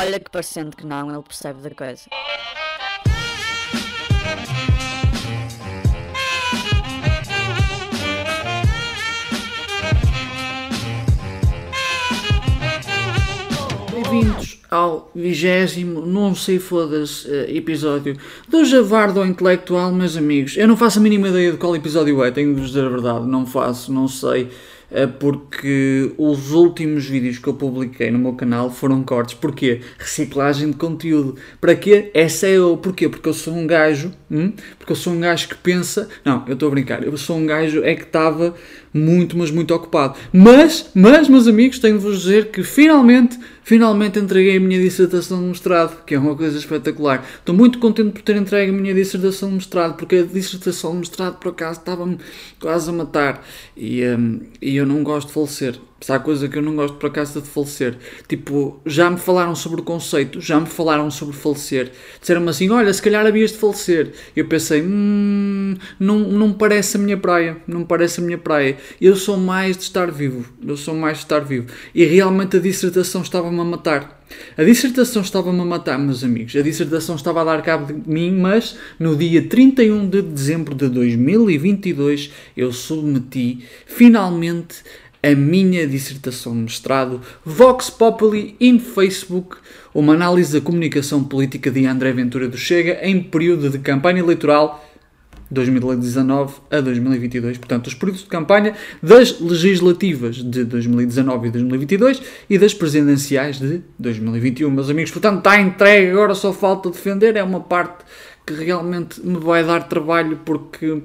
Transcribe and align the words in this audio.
Olha 0.00 0.18
que 0.18 0.30
parecendo 0.30 0.74
que 0.74 0.86
não, 0.86 1.12
ele 1.12 1.22
percebe 1.22 1.60
da 1.60 1.68
coisa. 1.72 2.04
Bem-vindos 13.92 14.62
ao 14.70 15.10
vigésimo, 15.14 16.06
não 16.06 16.34
sei 16.34 16.58
foda-se, 16.58 17.30
eh, 17.30 17.54
episódio 17.54 18.16
do 18.48 18.64
Javardo 18.64 19.22
Intelectual, 19.22 19.92
meus 19.92 20.16
amigos. 20.16 20.56
Eu 20.56 20.66
não 20.66 20.78
faço 20.78 20.98
a 20.98 21.02
mínima 21.02 21.28
ideia 21.28 21.52
de 21.52 21.58
qual 21.58 21.76
episódio 21.76 22.24
é, 22.24 22.30
tenho 22.30 22.54
de 22.54 22.60
vos 22.62 22.70
dizer 22.70 22.86
a 22.86 22.88
verdade, 22.88 23.26
não 23.26 23.44
faço, 23.44 23.92
não 23.92 24.08
sei. 24.08 24.50
Eh, 24.90 25.06
porque 25.06 26.12
os 26.18 26.52
últimos 26.52 27.06
vídeos 27.06 27.38
que 27.38 27.48
eu 27.48 27.54
publiquei 27.54 28.10
no 28.10 28.18
meu 28.18 28.32
canal 28.34 28.70
foram 28.70 29.02
cortes. 29.02 29.34
Porquê? 29.34 29.80
Reciclagem 29.98 30.70
de 30.70 30.76
conteúdo. 30.76 31.36
Para 31.60 31.74
quê? 31.74 32.10
Essa 32.12 32.46
é 32.48 32.60
o 32.60 32.76
porquê? 32.76 33.08
Porque 33.08 33.28
eu 33.28 33.34
sou 33.34 33.54
um 33.54 33.66
gajo, 33.66 34.12
hum? 34.30 34.52
porque 34.78 34.92
eu 34.92 34.96
sou 34.96 35.12
um 35.12 35.20
gajo 35.20 35.48
que 35.48 35.56
pensa. 35.56 36.08
Não, 36.24 36.44
eu 36.46 36.54
estou 36.54 36.68
a 36.68 36.70
brincar. 36.70 37.04
Eu 37.04 37.16
sou 37.16 37.36
um 37.36 37.46
gajo 37.46 37.82
é 37.84 37.94
que 37.94 38.02
estava 38.02 38.54
muito, 38.92 39.36
mas 39.36 39.50
muito 39.50 39.74
ocupado. 39.74 40.18
Mas, 40.32 40.90
mas, 40.94 41.28
meus 41.28 41.46
amigos, 41.46 41.78
tenho 41.78 41.98
de 41.98 42.04
vos 42.04 42.22
dizer 42.22 42.50
que 42.50 42.62
finalmente, 42.62 43.38
finalmente 43.62 44.18
entreguei 44.18 44.56
a 44.56 44.60
minha 44.60 44.80
dissertação 44.80 45.40
de 45.40 45.46
mestrado, 45.46 46.04
que 46.04 46.14
é 46.14 46.18
uma 46.18 46.34
coisa 46.34 46.58
espetacular. 46.58 47.24
Estou 47.38 47.54
muito 47.54 47.78
contente 47.78 48.10
por 48.10 48.22
ter 48.22 48.36
entregue 48.36 48.70
a 48.70 48.74
minha 48.74 48.94
dissertação 48.94 49.50
de 49.50 49.56
mestrado, 49.56 49.96
porque 49.96 50.16
a 50.16 50.22
dissertação 50.22 50.92
de 50.92 50.98
mestrado, 50.98 51.38
por 51.38 51.50
acaso, 51.50 51.78
estava-me 51.78 52.18
quase 52.58 52.90
a 52.90 52.92
matar. 52.92 53.46
E, 53.76 54.04
um, 54.04 54.40
e 54.60 54.76
eu 54.76 54.86
não 54.86 55.02
gosto 55.02 55.28
de 55.28 55.34
falecer. 55.34 55.89
Se 56.00 56.10
há 56.12 56.18
coisa 56.18 56.48
que 56.48 56.56
eu 56.56 56.62
não 56.62 56.74
gosto 56.74 56.96
por 56.96 57.08
acaso 57.08 57.42
de 57.42 57.48
falecer. 57.48 57.96
Tipo, 58.26 58.80
já 58.86 59.10
me 59.10 59.18
falaram 59.18 59.54
sobre 59.54 59.82
o 59.82 59.84
conceito, 59.84 60.40
já 60.40 60.58
me 60.58 60.66
falaram 60.66 61.10
sobre 61.10 61.36
falecer. 61.36 61.92
Disseram-me 62.18 62.48
assim: 62.48 62.70
olha, 62.70 62.92
se 62.92 63.02
calhar 63.02 63.26
havias 63.26 63.52
de 63.52 63.58
falecer. 63.58 64.12
Eu 64.34 64.46
pensei: 64.46 64.82
hum, 64.82 65.76
não, 65.98 66.18
não 66.18 66.52
parece 66.52 66.96
a 66.96 67.00
minha 67.00 67.18
praia. 67.18 67.58
Não 67.66 67.84
parece 67.84 68.20
a 68.20 68.24
minha 68.24 68.38
praia. 68.38 68.78
Eu 69.00 69.14
sou 69.14 69.36
mais 69.36 69.76
de 69.76 69.82
estar 69.82 70.10
vivo. 70.10 70.46
Eu 70.66 70.76
sou 70.76 70.94
mais 70.94 71.18
de 71.18 71.24
estar 71.24 71.40
vivo. 71.40 71.66
E 71.94 72.04
realmente 72.04 72.56
a 72.56 72.60
dissertação 72.60 73.20
estava-me 73.20 73.60
a 73.60 73.64
matar. 73.64 74.20
A 74.56 74.62
dissertação 74.62 75.22
estava-me 75.22 75.60
a 75.60 75.64
matar, 75.64 75.98
meus 75.98 76.22
amigos. 76.22 76.54
A 76.54 76.62
dissertação 76.62 77.16
estava 77.16 77.40
a 77.40 77.44
dar 77.44 77.62
cabo 77.62 77.92
de 77.92 78.08
mim, 78.08 78.30
mas 78.30 78.76
no 78.98 79.16
dia 79.16 79.42
31 79.42 80.08
de 80.08 80.22
dezembro 80.22 80.74
de 80.74 80.88
2022 80.88 82.30
eu 82.56 82.72
submeti 82.72 83.64
finalmente 83.86 84.82
a 85.22 85.34
minha 85.34 85.86
dissertação 85.86 86.54
de 86.54 86.60
mestrado 86.60 87.20
Vox 87.44 87.90
Populi 87.90 88.56
in 88.60 88.78
Facebook, 88.78 89.56
uma 89.94 90.14
análise 90.14 90.52
da 90.58 90.64
comunicação 90.64 91.22
política 91.22 91.70
de 91.70 91.86
André 91.86 92.12
Ventura 92.12 92.48
do 92.48 92.56
Chega 92.56 92.98
em 93.02 93.22
período 93.22 93.68
de 93.68 93.78
campanha 93.78 94.20
eleitoral 94.20 94.86
2019 95.50 96.54
a 96.70 96.80
2022, 96.80 97.58
portanto, 97.58 97.88
os 97.88 97.94
períodos 97.94 98.22
de 98.22 98.28
campanha 98.28 98.74
das 99.02 99.40
legislativas 99.40 100.36
de 100.36 100.64
2019 100.64 101.48
e 101.48 101.50
2022 101.50 102.22
e 102.48 102.58
das 102.58 102.72
presidenciais 102.72 103.58
de 103.58 103.82
2021, 103.98 104.70
meus 104.70 104.88
amigos. 104.88 105.10
Portanto, 105.10 105.38
está 105.38 105.60
entregue, 105.60 106.12
agora 106.12 106.34
só 106.34 106.52
falta 106.52 106.90
defender, 106.90 107.36
é 107.36 107.42
uma 107.42 107.60
parte 107.60 108.04
que 108.46 108.54
realmente 108.54 109.20
me 109.20 109.38
vai 109.38 109.64
dar 109.64 109.88
trabalho 109.88 110.40
porque 110.44 111.02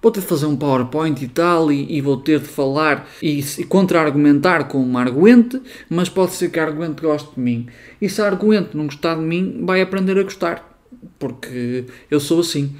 vou 0.00 0.10
ter 0.12 0.20
de 0.20 0.26
fazer 0.26 0.46
um 0.46 0.56
PowerPoint 0.56 1.22
e 1.22 1.28
tal, 1.28 1.72
e, 1.72 1.96
e 1.96 2.00
vou 2.00 2.16
ter 2.16 2.40
de 2.40 2.46
falar 2.46 3.08
e, 3.22 3.40
e 3.40 3.64
contra-argumentar 3.64 4.64
com 4.64 4.78
uma 4.82 5.00
arguente, 5.00 5.60
mas 5.88 6.08
pode 6.08 6.32
ser 6.32 6.50
que 6.50 6.60
arguente 6.60 7.02
goste 7.02 7.34
de 7.34 7.40
mim. 7.40 7.66
E 8.00 8.08
se 8.08 8.22
arguente 8.22 8.76
não 8.76 8.86
gostar 8.86 9.16
de 9.16 9.22
mim, 9.22 9.62
vai 9.64 9.80
aprender 9.80 10.18
a 10.18 10.22
gostar, 10.22 10.78
porque 11.18 11.84
eu 12.10 12.20
sou 12.20 12.40
assim. 12.40 12.74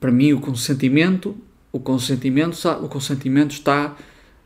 Para 0.00 0.10
mim, 0.10 0.32
o 0.32 0.40
consentimento, 0.40 1.36
o 1.72 1.80
consentimento, 1.80 2.56
o 2.82 2.88
consentimento 2.88 3.52
está 3.52 3.96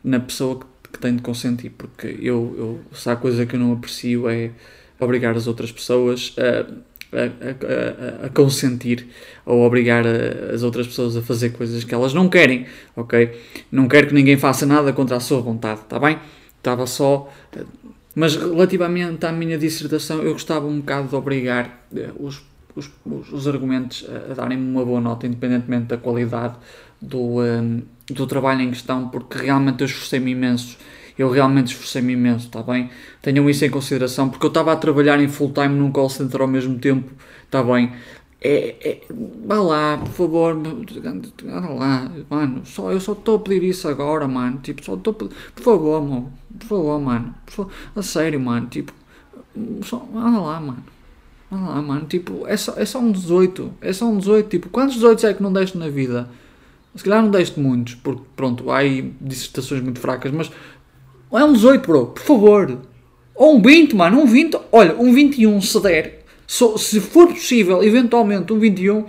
na 0.03 0.19
pessoa 0.19 0.59
que, 0.59 0.65
que 0.93 0.99
tem 0.99 1.15
de 1.15 1.21
consentir, 1.21 1.71
porque 1.71 2.07
eu, 2.21 2.55
eu, 2.57 2.79
se 2.93 3.09
há 3.09 3.15
coisa 3.15 3.45
que 3.45 3.55
eu 3.55 3.59
não 3.59 3.73
aprecio 3.73 4.27
é 4.29 4.51
obrigar 4.99 5.35
as 5.35 5.47
outras 5.47 5.71
pessoas 5.71 6.35
a 6.37 6.88
a, 7.11 8.23
a, 8.23 8.25
a, 8.27 8.29
consentir 8.29 9.07
ou 9.45 9.65
obrigar 9.65 10.05
as 10.53 10.63
outras 10.63 10.87
pessoas 10.87 11.17
a 11.17 11.21
fazer 11.21 11.51
coisas 11.51 11.83
que 11.83 11.93
elas 11.93 12.13
não 12.13 12.29
querem, 12.29 12.65
ok? 12.95 13.39
Não 13.71 13.87
quero 13.87 14.07
que 14.07 14.13
ninguém 14.13 14.37
faça 14.37 14.65
nada 14.65 14.93
contra 14.93 15.17
a 15.17 15.19
sua 15.19 15.41
vontade, 15.41 15.81
está 15.81 15.99
bem? 15.99 16.19
Estava 16.57 16.85
só. 16.85 17.31
Mas 18.15 18.35
relativamente 18.35 19.25
à 19.25 19.31
minha 19.31 19.57
dissertação, 19.57 20.21
eu 20.21 20.33
gostava 20.33 20.67
um 20.67 20.79
bocado 20.79 21.07
de 21.07 21.15
obrigar 21.15 21.85
eh, 21.95 22.09
os, 22.19 22.43
os, 22.75 22.91
os 23.31 23.47
argumentos 23.47 24.05
a, 24.09 24.31
a 24.31 24.35
darem-me 24.35 24.69
uma 24.69 24.83
boa 24.83 24.99
nota, 24.99 25.25
independentemente 25.25 25.85
da 25.85 25.97
qualidade 25.97 26.55
do, 27.01 27.41
um, 27.41 27.81
do 28.07 28.27
trabalho 28.27 28.61
em 28.61 28.69
questão, 28.69 29.09
porque 29.09 29.37
realmente 29.37 29.81
eu 29.81 29.85
esforcei-me 29.85 30.31
imenso 30.31 30.77
eu 31.19 31.29
realmente 31.29 31.67
esforcei-me 31.67 32.13
imenso, 32.13 32.47
está 32.47 32.63
bem? 32.63 32.89
Tenham 33.21 33.49
isso 33.49 33.65
em 33.65 33.69
consideração, 33.69 34.29
porque 34.29 34.45
eu 34.45 34.47
estava 34.47 34.71
a 34.71 34.75
trabalhar 34.77 35.19
em 35.19 35.27
full 35.27 35.51
time 35.51 35.75
num 35.75 35.91
call 35.91 36.09
center 36.09 36.41
ao 36.41 36.47
mesmo 36.47 36.79
tempo, 36.79 37.11
está 37.43 37.61
bem? 37.61 37.91
É, 38.41 38.75
é, 38.81 39.01
vá 39.45 39.61
lá, 39.61 39.97
por 39.97 40.13
favor, 40.13 40.57
vá 41.43 41.69
lá, 41.69 42.11
mano, 42.29 42.65
só, 42.65 42.89
eu 42.89 43.01
só 43.01 43.11
estou 43.11 43.35
a 43.35 43.39
pedir 43.39 43.63
isso 43.63 43.85
agora, 43.89 44.29
mano, 44.29 44.59
tipo, 44.63 44.81
só 44.83 44.95
estou 44.95 45.11
a 45.11 45.15
pedir, 45.15 45.35
por 45.53 45.61
favor, 45.61 46.01
mano, 46.01 46.33
por 46.57 46.67
favor, 46.67 47.01
mano, 47.01 47.35
por 47.45 47.51
favor, 47.51 47.71
a 47.97 48.01
sério, 48.01 48.39
mano, 48.39 48.67
tipo, 48.67 48.93
só, 49.83 49.97
vá 50.13 50.29
lá, 50.29 50.59
mano. 50.61 50.83
Vá 51.51 51.57
lá, 51.57 51.81
mano, 51.81 52.05
tipo, 52.05 52.47
é 52.47 52.55
só, 52.55 52.75
é 52.77 52.85
só 52.85 52.99
um 52.99 53.11
18, 53.11 53.73
é 53.81 53.91
só 53.91 54.05
um 54.05 54.17
18, 54.19 54.49
tipo, 54.49 54.69
quantos 54.69 54.95
18 54.95 55.27
é 55.27 55.33
que 55.33 55.43
não 55.43 55.51
deste 55.51 55.77
na 55.77 55.89
vida? 55.89 56.29
Se 56.95 57.03
calhar 57.03 57.21
não 57.21 57.31
deste 57.31 57.59
muitos, 57.59 57.95
porque 57.95 58.21
pronto, 58.35 58.71
há 58.71 58.77
aí 58.77 59.13
dissertações 59.21 59.81
muito 59.81 59.99
fracas, 59.99 60.31
mas 60.31 60.51
é 61.31 61.43
um 61.43 61.53
18, 61.53 61.85
bro, 61.85 62.05
por 62.07 62.23
favor. 62.23 62.77
Ou 63.35 63.57
um 63.57 63.61
20, 63.61 63.95
mano, 63.95 64.21
um 64.21 64.25
20. 64.25 64.57
Olha, 64.71 64.95
um 64.95 65.13
21 65.13 65.61
se 65.61 65.79
der. 65.81 66.23
So, 66.47 66.77
se 66.77 66.99
for 66.99 67.27
possível, 67.27 67.83
eventualmente 67.83 68.51
um 68.51 68.59
21. 68.59 69.05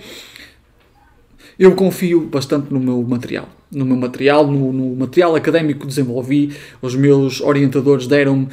Eu 1.58 1.74
confio 1.74 2.20
bastante 2.20 2.72
no 2.72 2.80
meu 2.80 3.02
material. 3.02 3.48
No 3.72 3.84
meu 3.84 3.96
material, 3.96 4.46
no, 4.46 4.72
no 4.72 4.96
material 4.96 5.34
académico 5.34 5.80
que 5.80 5.86
desenvolvi. 5.86 6.54
Os 6.82 6.94
meus 6.94 7.40
orientadores 7.40 8.06
deram-me 8.06 8.48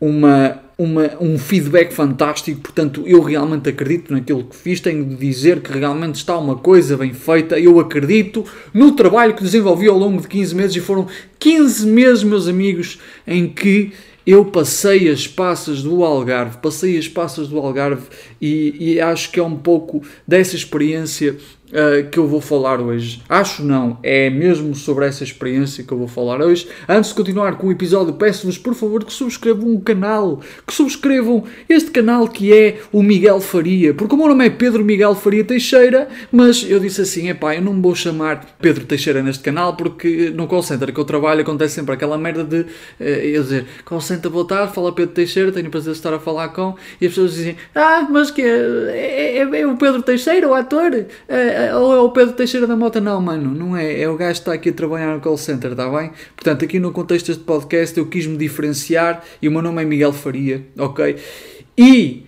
uma, 0.00 0.60
uma, 0.78 1.16
um 1.20 1.38
feedback 1.38 1.92
fantástico, 1.92 2.60
portanto 2.60 3.02
eu 3.06 3.22
realmente 3.22 3.68
acredito 3.68 4.12
naquilo 4.12 4.44
que 4.44 4.54
fiz, 4.54 4.78
tenho 4.78 5.04
de 5.04 5.16
dizer 5.16 5.60
que 5.60 5.72
realmente 5.72 6.16
está 6.16 6.36
uma 6.36 6.56
coisa 6.56 6.96
bem 6.96 7.14
feita, 7.14 7.58
eu 7.58 7.80
acredito 7.80 8.44
no 8.74 8.92
trabalho 8.92 9.34
que 9.34 9.42
desenvolvi 9.42 9.88
ao 9.88 9.96
longo 9.96 10.20
de 10.20 10.28
15 10.28 10.54
meses 10.54 10.76
e 10.76 10.80
foram 10.80 11.06
15 11.38 11.86
meses, 11.86 12.22
meus 12.22 12.46
amigos, 12.46 12.98
em 13.26 13.48
que 13.48 13.92
eu 14.26 14.44
passei 14.44 15.08
as 15.08 15.26
passas 15.26 15.82
do 15.82 16.04
Algarve, 16.04 16.58
passei 16.58 16.98
as 16.98 17.06
passas 17.06 17.48
do 17.48 17.58
Algarve 17.58 18.08
e, 18.40 18.74
e 18.78 19.00
acho 19.00 19.30
que 19.30 19.38
é 19.38 19.42
um 19.42 19.56
pouco 19.56 20.02
dessa 20.26 20.56
experiência 20.56 21.36
uh, 21.70 22.08
que 22.10 22.18
eu 22.18 22.26
vou 22.26 22.40
falar 22.40 22.80
hoje. 22.80 23.22
Acho 23.28 23.62
não, 23.62 23.98
é 24.02 24.30
mesmo 24.30 24.74
sobre 24.74 25.06
essa 25.06 25.24
experiência 25.24 25.84
que 25.84 25.92
eu 25.92 25.98
vou 25.98 26.08
falar 26.08 26.40
hoje. 26.40 26.68
Antes 26.88 27.10
de 27.10 27.16
continuar 27.16 27.56
com 27.56 27.68
o 27.68 27.72
episódio, 27.72 28.14
peço-vos 28.14 28.58
por 28.58 28.74
favor 28.74 29.04
que 29.04 29.12
subscrevam 29.12 29.74
o 29.74 29.80
canal, 29.80 30.40
que 30.66 30.72
subscrevam 30.72 31.44
este 31.68 31.90
canal 31.90 32.28
que 32.28 32.52
é 32.52 32.80
o 32.92 33.02
Miguel 33.02 33.40
Faria, 33.40 33.94
porque 33.94 34.14
o 34.14 34.18
meu 34.18 34.28
nome 34.28 34.46
é 34.46 34.50
Pedro 34.50 34.84
Miguel 34.84 35.14
Faria 35.14 35.44
Teixeira, 35.44 36.08
mas 36.30 36.64
eu 36.68 36.78
disse 36.80 37.00
assim: 37.00 37.28
epá, 37.28 37.54
eu 37.54 37.62
não 37.62 37.80
vou 37.80 37.94
chamar 37.94 38.56
Pedro 38.60 38.84
Teixeira 38.84 39.22
neste 39.22 39.42
canal 39.42 39.76
porque 39.76 40.30
no 40.30 40.46
call 40.46 40.62
center 40.62 40.92
que 40.92 41.00
eu 41.00 41.04
trabalho 41.04 41.40
acontece 41.40 41.74
sempre 41.74 41.94
aquela 41.94 42.18
merda 42.18 42.44
de 42.44 42.60
uh, 42.60 42.66
eu 43.00 43.42
dizer 43.42 43.66
call 43.84 44.00
center, 44.00 44.30
boa 44.30 44.46
tarde, 44.46 44.74
fala 44.74 44.92
Pedro 44.92 45.14
Teixeira, 45.14 45.52
tenho 45.52 45.68
o 45.68 45.70
prazer 45.70 45.92
de 45.92 45.98
estar 45.98 46.12
a 46.12 46.18
falar 46.18 46.48
com, 46.48 46.74
e 47.00 47.06
as 47.06 47.12
pessoas 47.12 47.34
dizem: 47.34 47.56
ah, 47.74 48.06
mas 48.10 48.30
que 48.30 48.42
é, 48.42 48.46
é, 48.46 49.38
é, 49.38 49.60
é 49.60 49.66
o 49.66 49.76
Pedro 49.76 50.02
Teixeira, 50.02 50.48
o 50.48 50.54
ator? 50.54 50.92
Uh, 50.92 51.55
ou 51.74 51.94
é 51.94 52.00
o 52.00 52.10
Pedro 52.10 52.34
Teixeira 52.34 52.66
da 52.66 52.76
Mota? 52.76 53.00
Não, 53.00 53.20
mano, 53.20 53.54
não 53.54 53.76
é. 53.76 54.00
É 54.00 54.08
o 54.08 54.16
gajo 54.16 54.34
que 54.34 54.38
está 54.40 54.52
aqui 54.52 54.68
a 54.70 54.72
trabalhar 54.72 55.14
no 55.14 55.20
call 55.20 55.36
center, 55.36 55.72
está 55.72 55.88
bem? 55.88 56.10
Portanto, 56.34 56.64
aqui 56.64 56.78
no 56.78 56.92
contexto 56.92 57.28
deste 57.28 57.42
podcast 57.42 57.96
eu 57.96 58.06
quis 58.06 58.26
me 58.26 58.36
diferenciar 58.36 59.22
e 59.40 59.48
o 59.48 59.52
meu 59.52 59.62
nome 59.62 59.82
é 59.82 59.84
Miguel 59.84 60.12
Faria, 60.12 60.64
ok? 60.78 61.16
E 61.76 62.24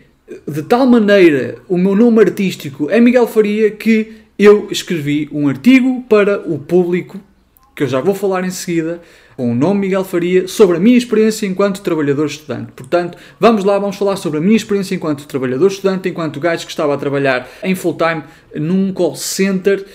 de 0.47 0.63
tal 0.63 0.87
maneira 0.87 1.57
o 1.69 1.79
meu 1.79 1.95
nome 1.95 2.21
artístico 2.21 2.91
é 2.91 3.01
Miguel 3.01 3.27
Faria 3.27 3.71
que 3.71 4.13
eu 4.39 4.69
escrevi 4.71 5.29
um 5.33 5.49
artigo 5.49 6.03
para 6.09 6.41
o 6.49 6.59
público, 6.59 7.21
que 7.75 7.83
eu 7.83 7.89
já 7.89 8.01
vou 8.01 8.15
falar 8.15 8.45
em 8.45 8.51
seguida, 8.51 9.01
com 9.39 9.53
o 9.53 9.55
nome 9.55 9.83
Miguel 9.83 10.03
Faria, 10.03 10.49
sobre 10.49 10.79
a 10.79 10.81
minha 10.81 10.99
experiência 10.99 11.47
enquanto 11.47 11.81
trabalhador 11.81 12.27
estudante. 12.27 12.73
Portanto, 12.75 13.17
vamos 13.39 13.63
lá, 13.63 13.79
vamos 13.79 13.95
falar 13.95 14.17
sobre 14.17 14.39
a 14.39 14.41
minha 14.41 14.57
experiência 14.57 14.97
enquanto 14.97 15.29
trabalhador 15.29 15.69
estudante, 15.69 16.09
enquanto 16.09 16.41
gajo 16.41 16.65
que 16.65 16.73
estava 16.73 16.93
a 16.93 16.97
trabalhar 16.97 17.49
em 17.63 17.73
full 17.77 17.97
time 17.97 18.25
num 18.57 18.93
call 18.93 19.15
center 19.15 19.87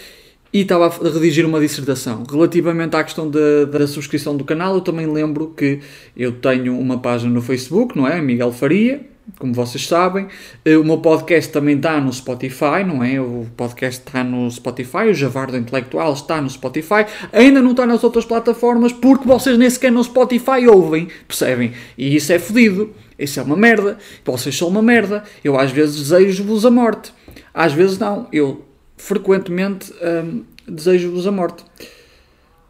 e 0.53 0.61
estava 0.61 0.87
a 0.87 1.09
redigir 1.09 1.45
uma 1.45 1.59
dissertação. 1.59 2.23
Relativamente 2.23 2.95
à 2.95 3.03
questão 3.03 3.29
da, 3.29 3.85
subscrição 3.85 4.37
do 4.37 4.45
canal, 4.45 4.75
eu 4.75 4.81
também 4.81 5.11
lembro 5.11 5.47
que 5.47 5.81
eu 6.15 6.31
tenho 6.31 6.79
uma 6.79 6.99
página 6.99 7.29
no 7.29 7.41
Facebook, 7.41 7.97
não 7.97 8.07
é? 8.07 8.21
Miguel 8.21 8.53
Faria, 8.53 9.01
como 9.39 9.53
vocês 9.53 9.87
sabem. 9.87 10.27
Eh, 10.63 10.77
o 10.77 10.83
meu 10.83 10.97
podcast 10.99 11.51
também 11.51 11.75
está 11.75 11.99
no 11.99 12.11
Spotify, 12.11 12.83
não 12.85 13.03
é? 13.03 13.19
O 13.19 13.47
podcast 13.55 14.01
está 14.05 14.23
no 14.23 14.49
Spotify, 14.49 15.09
o 15.09 15.13
Javardo 15.13 15.57
Intelectual 15.57 16.13
está 16.13 16.41
no 16.41 16.49
Spotify. 16.49 17.05
Ainda 17.31 17.61
não 17.61 17.71
está 17.71 17.85
nas 17.85 18.03
outras 18.03 18.25
plataformas 18.25 18.91
porque 18.91 19.27
vocês 19.27 19.57
nem 19.57 19.69
sequer 19.69 19.91
no 19.91 20.03
Spotify 20.03 20.67
ouvem, 20.67 21.07
percebem? 21.27 21.73
E 21.97 22.15
isso 22.15 22.31
é 22.33 22.39
fodido. 22.39 22.93
Isso 23.17 23.39
é 23.39 23.43
uma 23.43 23.55
merda. 23.55 23.97
Vocês 24.25 24.57
são 24.57 24.67
uma 24.67 24.81
merda. 24.81 25.23
Eu 25.43 25.57
às 25.57 25.71
vezes 25.71 26.09
desejo-vos 26.09 26.65
a 26.65 26.71
morte. 26.71 27.13
Às 27.53 27.73
vezes 27.73 27.97
não. 27.97 28.27
Eu 28.31 28.65
frequentemente 28.97 29.93
hum, 30.01 30.43
desejo-vos 30.67 31.27
a 31.27 31.31
morte. 31.31 31.63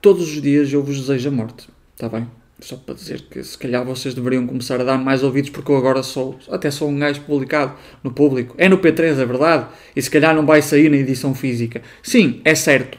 Todos 0.02 0.24
os 0.24 0.42
dias 0.42 0.72
eu 0.72 0.84
vos 0.84 1.00
desejo 1.00 1.30
a 1.30 1.32
morte. 1.32 1.70
Está 1.96 2.10
bem? 2.10 2.43
Só 2.60 2.78
para 2.78 2.96
dizer 2.96 3.22
que 3.30 3.44
se 3.44 3.58
calhar 3.58 3.84
vocês 3.84 4.14
deveriam 4.14 4.48
começar 4.48 4.80
a 4.80 4.84
dar 4.84 4.98
mais 4.98 5.24
ouvidos 5.24 5.50
porque 5.50 5.72
eu 5.72 5.76
agora 5.76 6.02
sou, 6.02 6.38
até 6.50 6.72
sou 6.72 6.88
um 6.90 6.98
gajo 6.98 7.22
publicado 7.22 7.74
no 8.04 8.12
público. 8.12 8.56
É 8.58 8.70
no 8.70 8.78
P3, 8.78 9.20
é 9.20 9.26
verdade. 9.26 9.68
E 9.96 10.02
se 10.02 10.10
calhar 10.10 10.34
não 10.36 10.46
vai 10.46 10.62
sair 10.62 10.90
na 10.90 10.98
edição 10.98 11.36
física. 11.36 11.82
Sim, 12.02 12.42
é 12.46 12.56
certo. 12.56 12.98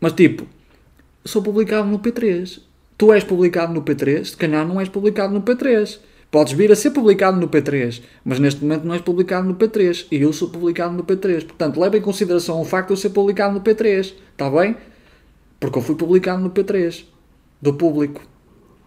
Mas 0.00 0.12
tipo, 0.12 0.46
sou 1.24 1.42
publicado 1.42 1.88
no 1.88 1.98
P3. 2.00 2.60
Tu 2.98 3.12
és 3.12 3.24
publicado 3.24 3.72
no 3.72 3.82
P3, 3.82 4.24
se 4.26 4.36
calhar 4.36 4.66
não 4.66 4.80
és 4.80 4.88
publicado 4.88 5.32
no 5.32 5.42
P3. 5.42 5.98
Podes 6.30 6.52
vir 6.54 6.72
a 6.72 6.76
ser 6.76 6.90
publicado 6.92 7.38
no 7.38 7.48
P3, 7.48 8.00
mas 8.24 8.38
neste 8.38 8.62
momento 8.62 8.84
não 8.84 8.94
és 8.94 9.02
publicado 9.02 9.46
no 9.46 9.54
P3 9.54 10.06
e 10.10 10.22
eu 10.22 10.32
sou 10.32 10.48
publicado 10.48 10.94
no 10.94 11.04
P3. 11.04 11.44
Portanto, 11.44 11.78
leva 11.78 11.98
em 11.98 12.00
consideração 12.00 12.60
o 12.60 12.64
facto 12.64 12.88
de 12.88 12.92
eu 12.94 12.96
ser 12.96 13.10
publicado 13.10 13.52
no 13.52 13.60
P3, 13.60 14.14
está 14.30 14.48
bem? 14.48 14.76
Porque 15.60 15.78
eu 15.78 15.82
fui 15.82 15.94
publicado 15.94 16.42
no 16.42 16.50
P3 16.50 17.04
do 17.60 17.74
público 17.74 18.22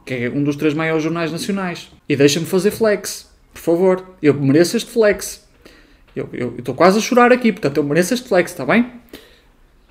que 0.06 0.14
é 0.14 0.30
um 0.30 0.44
dos 0.44 0.56
três 0.56 0.74
maiores 0.74 1.04
jornais 1.04 1.32
nacionais. 1.32 1.90
E 2.08 2.16
deixa-me 2.16 2.46
fazer 2.46 2.72
flex, 2.72 3.30
por 3.54 3.60
favor. 3.60 4.06
Eu 4.22 4.34
mereço 4.36 4.78
este 4.78 4.90
flex. 4.92 5.44
Eu 6.16 6.30
estou 6.58 6.74
quase 6.74 6.98
a 6.98 7.02
chorar 7.02 7.32
aqui, 7.32 7.52
portanto 7.52 7.78
eu 7.78 7.84
mereço 7.84 8.14
este 8.14 8.30
flex, 8.30 8.52
está 8.52 8.66
bem? 8.66 8.90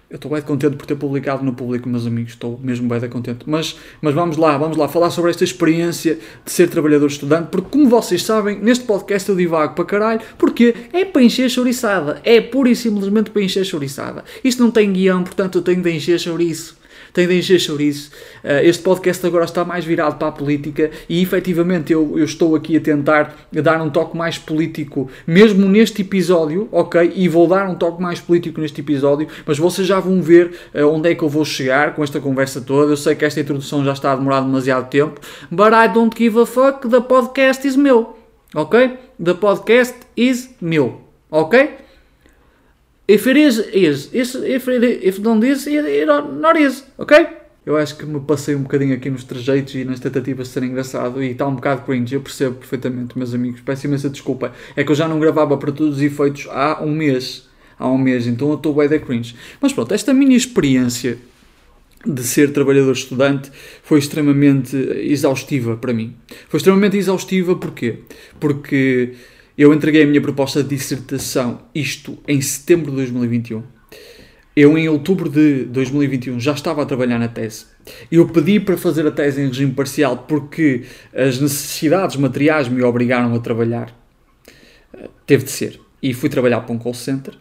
Eu 0.08 0.16
estou 0.16 0.30
bem 0.30 0.40
contente 0.42 0.76
por 0.76 0.86
ter 0.86 0.94
publicado 0.94 1.44
no 1.44 1.54
público, 1.54 1.88
meus 1.88 2.06
amigos. 2.06 2.34
Estou 2.34 2.58
mesmo 2.62 2.88
bem 2.88 3.10
contente. 3.10 3.40
Mas, 3.46 3.76
mas 4.00 4.14
vamos 4.14 4.36
lá, 4.36 4.56
vamos 4.56 4.76
lá 4.76 4.86
falar 4.86 5.10
sobre 5.10 5.32
esta 5.32 5.42
experiência 5.42 6.18
de 6.44 6.52
ser 6.52 6.68
trabalhador 6.70 7.08
estudante, 7.08 7.48
porque 7.50 7.68
como 7.68 7.88
vocês 7.88 8.22
sabem, 8.22 8.60
neste 8.60 8.84
podcast 8.84 9.28
eu 9.28 9.34
divago 9.34 9.74
para 9.74 9.84
caralho, 9.84 10.20
porque 10.38 10.72
é 10.92 11.04
para 11.04 11.22
encher 11.22 11.50
chouriçada. 11.50 12.20
É 12.22 12.40
pura 12.40 12.70
e 12.70 12.76
simplesmente 12.76 13.30
para 13.30 13.42
encher 13.42 13.64
chouriçada. 13.64 14.22
Isto 14.44 14.62
não 14.62 14.70
tem 14.70 14.92
guião, 14.92 15.24
portanto 15.24 15.58
eu 15.58 15.62
tenho 15.62 15.82
de 15.82 15.90
encher 15.90 16.20
chouriço 16.20 16.83
tem 17.14 17.28
de 17.28 17.38
encher 17.38 17.60
chouriço. 17.60 18.10
Uh, 18.42 18.64
este 18.64 18.82
podcast 18.82 19.24
agora 19.24 19.44
está 19.44 19.64
mais 19.64 19.84
virado 19.84 20.16
para 20.16 20.28
a 20.28 20.32
política 20.32 20.90
e 21.08 21.22
efetivamente 21.22 21.92
eu, 21.92 22.18
eu 22.18 22.24
estou 22.24 22.56
aqui 22.56 22.76
a 22.76 22.80
tentar 22.80 23.48
dar 23.52 23.80
um 23.80 23.88
toque 23.88 24.16
mais 24.16 24.36
político, 24.36 25.08
mesmo 25.26 25.66
neste 25.66 26.02
episódio, 26.02 26.68
ok? 26.72 27.12
E 27.14 27.28
vou 27.28 27.46
dar 27.46 27.70
um 27.70 27.76
toque 27.76 28.02
mais 28.02 28.18
político 28.18 28.60
neste 28.60 28.80
episódio, 28.80 29.28
mas 29.46 29.56
vocês 29.56 29.86
já 29.86 30.00
vão 30.00 30.20
ver 30.20 30.50
uh, 30.74 30.86
onde 30.88 31.08
é 31.08 31.14
que 31.14 31.22
eu 31.22 31.28
vou 31.28 31.44
chegar 31.44 31.94
com 31.94 32.02
esta 32.02 32.20
conversa 32.20 32.60
toda. 32.60 32.92
Eu 32.92 32.96
sei 32.96 33.14
que 33.14 33.24
esta 33.24 33.40
introdução 33.40 33.84
já 33.84 33.92
está 33.92 34.12
a 34.12 34.16
demorar 34.16 34.40
demasiado 34.40 34.90
tempo, 34.90 35.20
but 35.50 35.72
I 35.72 35.86
don't 35.92 36.14
give 36.16 36.38
a 36.38 36.44
fuck, 36.44 36.88
the 36.88 37.00
podcast 37.00 37.66
is 37.66 37.76
meu, 37.76 38.18
ok? 38.52 38.98
The 39.22 39.34
podcast 39.34 39.94
is 40.16 40.50
meu, 40.60 41.00
ok? 41.30 41.83
If 43.06 43.26
it 43.26 43.38
is, 43.38 43.58
is. 43.58 44.08
If, 44.14 44.68
it, 44.68 45.06
if 45.06 45.20
don't 45.20 45.44
is, 45.44 45.66
it, 45.66 46.06
not 46.06 46.58
is. 46.58 46.84
Ok? 46.96 47.26
Eu 47.66 47.76
acho 47.76 47.96
que 47.96 48.04
me 48.04 48.20
passei 48.20 48.54
um 48.54 48.62
bocadinho 48.62 48.94
aqui 48.94 49.08
nos 49.08 49.24
trejeitos 49.24 49.74
e 49.74 49.84
nas 49.84 49.98
tentativas 49.98 50.48
de 50.48 50.52
ser 50.52 50.62
engraçado 50.64 51.22
e 51.22 51.30
está 51.30 51.46
um 51.46 51.54
bocado 51.54 51.82
cringe, 51.82 52.14
eu 52.14 52.20
percebo 52.20 52.56
perfeitamente, 52.56 53.16
meus 53.16 53.32
amigos. 53.32 53.60
Peço 53.62 53.86
imensa 53.86 54.10
desculpa. 54.10 54.52
É 54.76 54.84
que 54.84 54.90
eu 54.90 54.94
já 54.94 55.08
não 55.08 55.18
gravava 55.18 55.56
para 55.56 55.72
todos 55.72 55.96
os 55.96 56.02
efeitos 56.02 56.46
há 56.50 56.82
um 56.82 56.90
mês. 56.94 57.48
Há 57.78 57.88
um 57.88 57.98
mês, 57.98 58.26
então 58.26 58.50
eu 58.50 58.56
estou 58.56 58.74
bem 58.74 58.88
da 58.88 58.98
cringe. 58.98 59.34
Mas 59.60 59.72
pronto, 59.72 59.92
esta 59.92 60.12
minha 60.12 60.36
experiência 60.36 61.18
de 62.06 62.22
ser 62.22 62.52
trabalhador 62.52 62.92
estudante 62.92 63.50
foi 63.82 63.98
extremamente 63.98 64.76
exaustiva 64.76 65.76
para 65.76 65.92
mim. 65.92 66.14
Foi 66.48 66.58
extremamente 66.58 66.96
exaustiva 66.96 67.56
porquê? 67.56 68.00
Porque 68.38 69.14
eu 69.56 69.72
entreguei 69.72 70.02
a 70.02 70.06
minha 70.06 70.20
proposta 70.20 70.62
de 70.62 70.70
dissertação, 70.70 71.60
isto 71.74 72.18
em 72.26 72.40
setembro 72.40 72.90
de 72.90 72.96
2021. 72.98 73.62
Eu, 74.56 74.78
em 74.78 74.88
outubro 74.88 75.28
de 75.28 75.64
2021, 75.64 76.38
já 76.38 76.52
estava 76.52 76.82
a 76.82 76.86
trabalhar 76.86 77.18
na 77.18 77.28
tese. 77.28 77.66
Eu 78.10 78.28
pedi 78.28 78.60
para 78.60 78.76
fazer 78.76 79.06
a 79.06 79.10
tese 79.10 79.40
em 79.40 79.48
regime 79.48 79.72
parcial 79.72 80.18
porque 80.28 80.84
as 81.12 81.40
necessidades 81.40 82.16
materiais 82.16 82.68
me 82.68 82.82
obrigaram 82.82 83.34
a 83.34 83.38
trabalhar. 83.40 83.92
Teve 85.26 85.44
de 85.44 85.50
ser. 85.50 85.80
E 86.00 86.14
fui 86.14 86.28
trabalhar 86.28 86.60
para 86.60 86.74
um 86.74 86.78
call 86.78 86.94
center 86.94 87.34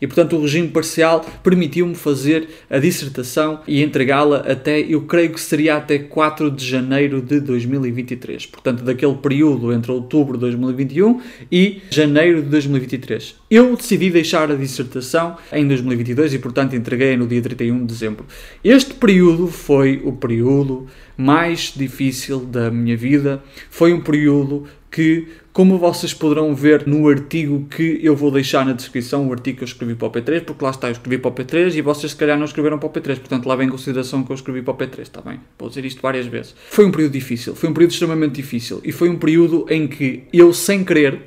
e, 0.00 0.06
portanto, 0.06 0.36
o 0.36 0.42
regime 0.42 0.68
parcial 0.68 1.24
permitiu-me 1.42 1.94
fazer 1.94 2.48
a 2.68 2.78
dissertação 2.78 3.60
e 3.66 3.82
entregá-la 3.82 4.38
até, 4.38 4.80
eu 4.80 5.02
creio 5.02 5.30
que 5.30 5.40
seria 5.40 5.76
até 5.76 5.98
4 5.98 6.50
de 6.50 6.64
janeiro 6.64 7.20
de 7.20 7.40
2023. 7.40 8.46
Portanto, 8.46 8.84
daquele 8.84 9.14
período 9.14 9.72
entre 9.72 9.90
outubro 9.90 10.34
de 10.34 10.40
2021 10.40 11.20
e 11.50 11.80
janeiro 11.90 12.42
de 12.42 12.48
2023. 12.48 13.36
Eu 13.50 13.76
decidi 13.76 14.10
deixar 14.10 14.50
a 14.50 14.54
dissertação 14.54 15.36
em 15.52 15.66
2022 15.66 16.34
e, 16.34 16.38
portanto, 16.38 16.74
entreguei 16.74 17.16
no 17.16 17.26
dia 17.26 17.40
31 17.40 17.78
de 17.80 17.84
dezembro. 17.86 18.26
Este 18.62 18.94
período 18.94 19.46
foi 19.46 20.02
o 20.04 20.12
período 20.12 20.86
mais 21.16 21.72
difícil 21.74 22.40
da 22.40 22.70
minha 22.70 22.96
vida. 22.96 23.42
Foi 23.70 23.92
um 23.92 24.00
período 24.00 24.64
que, 24.90 25.28
como 25.52 25.78
vocês 25.78 26.14
poderão 26.14 26.54
ver 26.54 26.86
no 26.86 27.06
artigo 27.08 27.66
que 27.68 28.00
eu 28.02 28.16
vou 28.16 28.30
deixar 28.30 28.64
na 28.64 28.72
descrição, 28.72 29.28
o 29.28 29.32
artigo 29.32 29.58
que 29.58 29.64
eu 29.64 29.66
escrevi 29.66 29.94
para 29.94 30.08
o 30.08 30.10
P3, 30.10 30.42
porque 30.42 30.64
lá 30.64 30.70
está, 30.70 30.88
eu 30.88 30.92
escrevi 30.92 31.18
para 31.18 31.30
o 31.30 31.34
P3 31.34 31.74
e 31.74 31.82
vocês 31.82 32.12
se 32.12 32.18
calhar 32.18 32.38
não 32.38 32.46
escreveram 32.46 32.78
para 32.78 32.88
o 32.88 32.90
P3, 32.90 33.18
portanto 33.18 33.46
lá 33.46 33.56
vem 33.56 33.66
em 33.66 33.70
consideração 33.70 34.22
que 34.22 34.32
eu 34.32 34.34
escrevi 34.34 34.62
para 34.62 34.72
o 34.72 34.76
P3, 34.76 35.00
está 35.02 35.20
bem? 35.20 35.38
Vou 35.58 35.68
dizer 35.68 35.84
isto 35.84 36.00
várias 36.00 36.26
vezes. 36.26 36.54
Foi 36.70 36.86
um 36.86 36.90
período 36.90 37.12
difícil, 37.12 37.54
foi 37.54 37.68
um 37.68 37.74
período 37.74 37.90
extremamente 37.90 38.36
difícil 38.36 38.80
e 38.84 38.90
foi 38.90 39.10
um 39.10 39.18
período 39.18 39.66
em 39.68 39.86
que 39.86 40.24
eu, 40.32 40.50
sem 40.54 40.82
querer, 40.82 41.20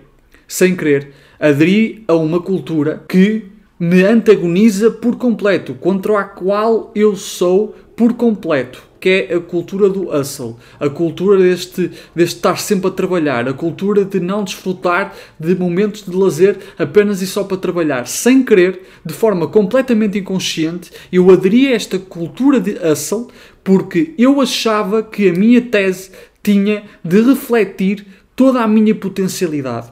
sem 0.47 0.75
querer, 0.75 1.11
aderi 1.39 2.03
a 2.07 2.15
uma 2.15 2.41
cultura 2.41 3.03
que 3.07 3.45
me 3.79 4.03
antagoniza 4.03 4.89
por 4.89 5.15
completo, 5.15 5.75
contra 5.75 6.19
a 6.19 6.23
qual 6.23 6.91
eu 6.95 7.15
sou 7.15 7.75
por 7.95 8.13
completo 8.13 8.88
que 8.99 9.27
é 9.29 9.35
a 9.35 9.39
cultura 9.39 9.89
do 9.89 10.09
hustle, 10.09 10.57
a 10.79 10.89
cultura 10.89 11.37
deste, 11.37 11.91
deste 12.15 12.35
estar 12.35 12.57
sempre 12.57 12.87
a 12.87 12.91
trabalhar, 12.91 13.47
a 13.47 13.53
cultura 13.53 14.03
de 14.03 14.19
não 14.19 14.43
desfrutar 14.43 15.15
de 15.39 15.55
momentos 15.55 16.03
de 16.03 16.15
lazer 16.15 16.57
apenas 16.77 17.21
e 17.21 17.27
só 17.27 17.43
para 17.43 17.57
trabalhar. 17.57 18.07
Sem 18.07 18.43
querer, 18.43 18.81
de 19.05 19.13
forma 19.13 19.47
completamente 19.47 20.17
inconsciente, 20.17 20.91
eu 21.11 21.29
aderi 21.31 21.67
a 21.67 21.75
esta 21.75 21.97
cultura 21.97 22.59
de 22.59 22.71
hustle 22.71 23.27
porque 23.63 24.13
eu 24.17 24.41
achava 24.41 25.01
que 25.03 25.29
a 25.29 25.33
minha 25.33 25.61
tese 25.61 26.11
tinha 26.43 26.83
de 27.03 27.21
refletir 27.21 28.05
toda 28.35 28.61
a 28.61 28.67
minha 28.67 28.95
potencialidade. 28.95 29.91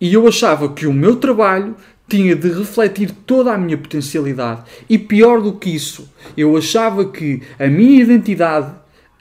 E 0.00 0.14
eu 0.14 0.26
achava 0.28 0.72
que 0.72 0.86
o 0.86 0.92
meu 0.92 1.16
trabalho 1.16 1.74
tinha 2.08 2.34
de 2.34 2.48
refletir 2.48 3.10
toda 3.26 3.52
a 3.52 3.58
minha 3.58 3.76
potencialidade. 3.76 4.62
E 4.88 4.96
pior 4.98 5.42
do 5.42 5.52
que 5.52 5.70
isso, 5.70 6.10
eu 6.36 6.56
achava 6.56 7.10
que 7.10 7.42
a 7.58 7.66
minha 7.66 8.02
identidade, 8.02 8.74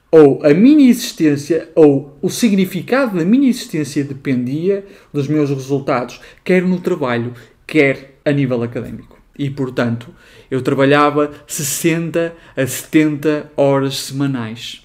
ou 0.09 0.43
a 0.43 0.53
minha 0.53 0.89
existência, 0.89 1.69
ou 1.75 2.17
o 2.21 2.29
significado 2.29 3.17
da 3.17 3.25
minha 3.25 3.49
existência 3.49 4.03
dependia 4.03 4.85
dos 5.11 5.27
meus 5.27 5.49
resultados, 5.49 6.21
quer 6.43 6.61
no 6.63 6.79
trabalho, 6.79 7.33
quer 7.65 8.19
a 8.23 8.31
nível 8.31 8.63
académico. 8.63 9.17
E 9.37 9.49
portanto, 9.49 10.07
eu 10.49 10.61
trabalhava 10.61 11.31
60 11.45 12.33
a 12.55 12.65
70 12.65 13.51
horas 13.55 13.99
semanais 13.99 14.81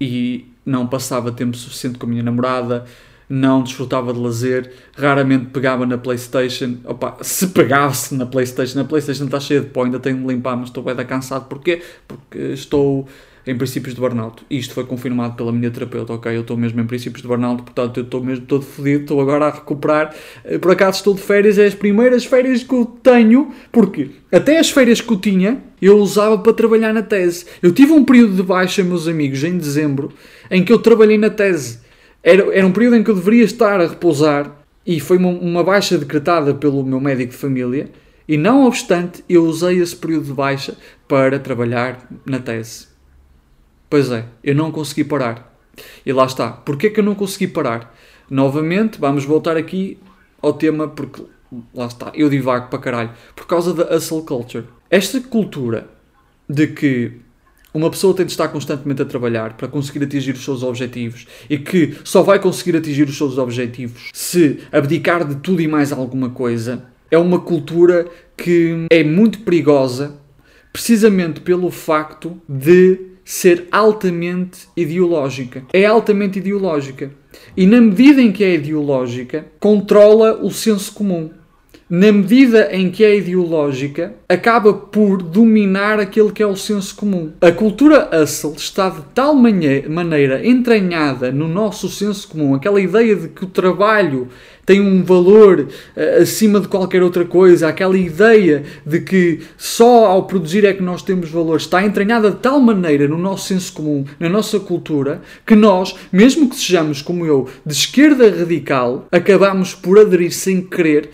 e 0.00 0.46
não 0.64 0.86
passava 0.86 1.30
tempo 1.30 1.56
suficiente 1.56 1.98
com 1.98 2.06
a 2.06 2.08
minha 2.08 2.22
namorada 2.22 2.86
não 3.28 3.62
desfrutava 3.62 4.12
de 4.12 4.20
lazer, 4.20 4.70
raramente 4.96 5.46
pegava 5.46 5.86
na 5.86 5.98
Playstation, 5.98 6.76
opa, 6.84 7.16
se 7.22 7.48
pegasse 7.48 8.14
na 8.14 8.26
Playstation, 8.26 8.80
a 8.80 8.84
Playstation 8.84 9.24
está 9.24 9.40
cheia 9.40 9.60
de 9.60 9.66
pó, 9.66 9.84
ainda 9.84 9.98
tenho 9.98 10.18
de 10.18 10.26
limpar, 10.26 10.56
mas 10.56 10.68
estou 10.68 10.82
bem 10.82 10.94
cansado, 11.06 11.46
porquê? 11.48 11.82
Porque 12.06 12.38
estou 12.38 13.08
em 13.46 13.56
princípios 13.56 13.94
de 13.94 14.00
burnout, 14.00 14.42
isto 14.48 14.72
foi 14.72 14.84
confirmado 14.84 15.34
pela 15.34 15.52
minha 15.52 15.70
terapeuta, 15.70 16.14
ok, 16.14 16.34
eu 16.34 16.40
estou 16.40 16.56
mesmo 16.56 16.80
em 16.80 16.86
princípios 16.86 17.20
de 17.20 17.28
burnout, 17.28 17.62
portanto 17.62 17.98
eu 17.98 18.04
estou 18.04 18.22
mesmo 18.22 18.46
todo 18.46 18.62
fodido, 18.62 19.02
estou 19.02 19.20
agora 19.20 19.46
a 19.46 19.50
recuperar, 19.50 20.14
eh, 20.44 20.56
por 20.56 20.72
acaso 20.72 20.98
estou 20.98 21.14
de 21.14 21.20
férias, 21.20 21.58
é 21.58 21.66
as 21.66 21.74
primeiras 21.74 22.24
férias 22.24 22.62
que 22.62 22.74
eu 22.74 22.86
tenho, 23.02 23.52
porque 23.70 24.10
até 24.32 24.58
as 24.58 24.70
férias 24.70 25.02
que 25.02 25.12
eu 25.12 25.18
tinha, 25.18 25.62
eu 25.80 25.98
usava 25.98 26.38
para 26.38 26.54
trabalhar 26.54 26.94
na 26.94 27.02
tese, 27.02 27.44
eu 27.62 27.70
tive 27.70 27.92
um 27.92 28.02
período 28.02 28.34
de 28.34 28.42
baixa, 28.42 28.82
meus 28.82 29.06
amigos, 29.06 29.44
em 29.44 29.58
dezembro, 29.58 30.10
em 30.50 30.64
que 30.64 30.72
eu 30.72 30.78
trabalhei 30.78 31.18
na 31.18 31.28
tese, 31.28 31.83
era, 32.24 32.56
era 32.56 32.66
um 32.66 32.72
período 32.72 32.96
em 32.96 33.04
que 33.04 33.10
eu 33.10 33.14
deveria 33.14 33.44
estar 33.44 33.78
a 33.80 33.86
repousar 33.86 34.50
e 34.86 34.98
foi 34.98 35.18
uma, 35.18 35.28
uma 35.28 35.62
baixa 35.62 35.98
decretada 35.98 36.54
pelo 36.54 36.82
meu 36.82 36.98
médico 36.98 37.32
de 37.32 37.38
família. 37.38 37.90
E 38.26 38.38
não 38.38 38.66
obstante, 38.66 39.22
eu 39.28 39.44
usei 39.44 39.78
esse 39.78 39.94
período 39.94 40.24
de 40.24 40.32
baixa 40.32 40.74
para 41.06 41.38
trabalhar 41.38 42.08
na 42.24 42.38
tese. 42.38 42.88
Pois 43.90 44.10
é, 44.10 44.24
eu 44.42 44.54
não 44.54 44.72
consegui 44.72 45.04
parar. 45.04 45.54
E 46.06 46.12
lá 46.12 46.24
está. 46.24 46.50
Porquê 46.50 46.88
que 46.88 47.00
eu 47.00 47.04
não 47.04 47.14
consegui 47.14 47.46
parar? 47.46 47.94
Novamente, 48.30 48.98
vamos 48.98 49.26
voltar 49.26 49.58
aqui 49.58 49.98
ao 50.40 50.54
tema, 50.54 50.88
porque 50.88 51.22
lá 51.74 51.86
está, 51.86 52.10
eu 52.14 52.30
divago 52.30 52.68
para 52.68 52.78
caralho, 52.78 53.10
por 53.36 53.46
causa 53.46 53.74
da 53.74 53.94
hustle 53.94 54.22
culture. 54.22 54.64
Esta 54.90 55.20
cultura 55.20 55.88
de 56.48 56.68
que 56.68 57.20
uma 57.74 57.90
pessoa 57.90 58.14
tem 58.14 58.24
de 58.24 58.30
estar 58.30 58.46
constantemente 58.48 59.02
a 59.02 59.04
trabalhar 59.04 59.54
para 59.54 59.66
conseguir 59.66 60.04
atingir 60.04 60.32
os 60.32 60.44
seus 60.44 60.62
objetivos 60.62 61.26
e 61.50 61.58
que 61.58 61.96
só 62.04 62.22
vai 62.22 62.38
conseguir 62.38 62.76
atingir 62.76 63.08
os 63.08 63.18
seus 63.18 63.36
objetivos 63.36 64.10
se 64.14 64.60
abdicar 64.70 65.26
de 65.26 65.34
tudo 65.36 65.60
e 65.60 65.66
mais 65.66 65.92
alguma 65.92 66.30
coisa, 66.30 66.84
é 67.10 67.18
uma 67.18 67.40
cultura 67.40 68.06
que 68.36 68.86
é 68.90 69.02
muito 69.02 69.40
perigosa 69.40 70.16
precisamente 70.72 71.40
pelo 71.40 71.70
facto 71.70 72.40
de 72.48 72.98
ser 73.24 73.66
altamente 73.72 74.68
ideológica. 74.76 75.64
É 75.72 75.86
altamente 75.86 76.38
ideológica. 76.38 77.10
E 77.56 77.66
na 77.66 77.80
medida 77.80 78.20
em 78.20 78.30
que 78.30 78.44
é 78.44 78.54
ideológica, 78.54 79.46
controla 79.58 80.40
o 80.42 80.50
senso 80.50 80.92
comum 80.92 81.30
na 81.88 82.10
medida 82.10 82.68
em 82.72 82.90
que 82.90 83.04
é 83.04 83.16
ideológica, 83.16 84.14
acaba 84.28 84.72
por 84.72 85.22
dominar 85.22 86.00
aquele 86.00 86.32
que 86.32 86.42
é 86.42 86.46
o 86.46 86.56
senso 86.56 86.96
comum. 86.96 87.32
A 87.40 87.52
cultura 87.52 88.08
hustle 88.12 88.54
está 88.56 88.88
de 88.88 89.02
tal 89.14 89.34
maneira 89.34 90.46
entranhada 90.46 91.30
no 91.30 91.46
nosso 91.46 91.88
senso 91.88 92.28
comum, 92.28 92.54
aquela 92.54 92.80
ideia 92.80 93.14
de 93.14 93.28
que 93.28 93.44
o 93.44 93.48
trabalho 93.48 94.28
tem 94.66 94.80
um 94.80 95.02
valor 95.02 95.60
uh, 95.60 96.22
acima 96.22 96.60
de 96.60 96.68
qualquer 96.68 97.02
outra 97.02 97.24
coisa, 97.24 97.68
aquela 97.68 97.96
ideia 97.96 98.64
de 98.84 99.00
que 99.00 99.40
só 99.56 100.06
ao 100.06 100.24
produzir 100.24 100.64
é 100.64 100.72
que 100.72 100.82
nós 100.82 101.02
temos 101.02 101.30
valor, 101.30 101.56
está 101.56 101.84
entranhada 101.84 102.30
de 102.30 102.36
tal 102.38 102.58
maneira 102.60 103.06
no 103.06 103.18
nosso 103.18 103.48
senso 103.48 103.72
comum, 103.72 104.04
na 104.18 104.28
nossa 104.28 104.58
cultura, 104.58 105.20
que 105.46 105.54
nós, 105.54 105.94
mesmo 106.10 106.48
que 106.48 106.56
sejamos 106.56 107.02
como 107.02 107.26
eu, 107.26 107.48
de 107.64 107.74
esquerda 107.74 108.30
radical, 108.30 109.06
acabamos 109.12 109.74
por 109.74 109.98
aderir 109.98 110.32
sem 110.32 110.62
querer, 110.62 111.10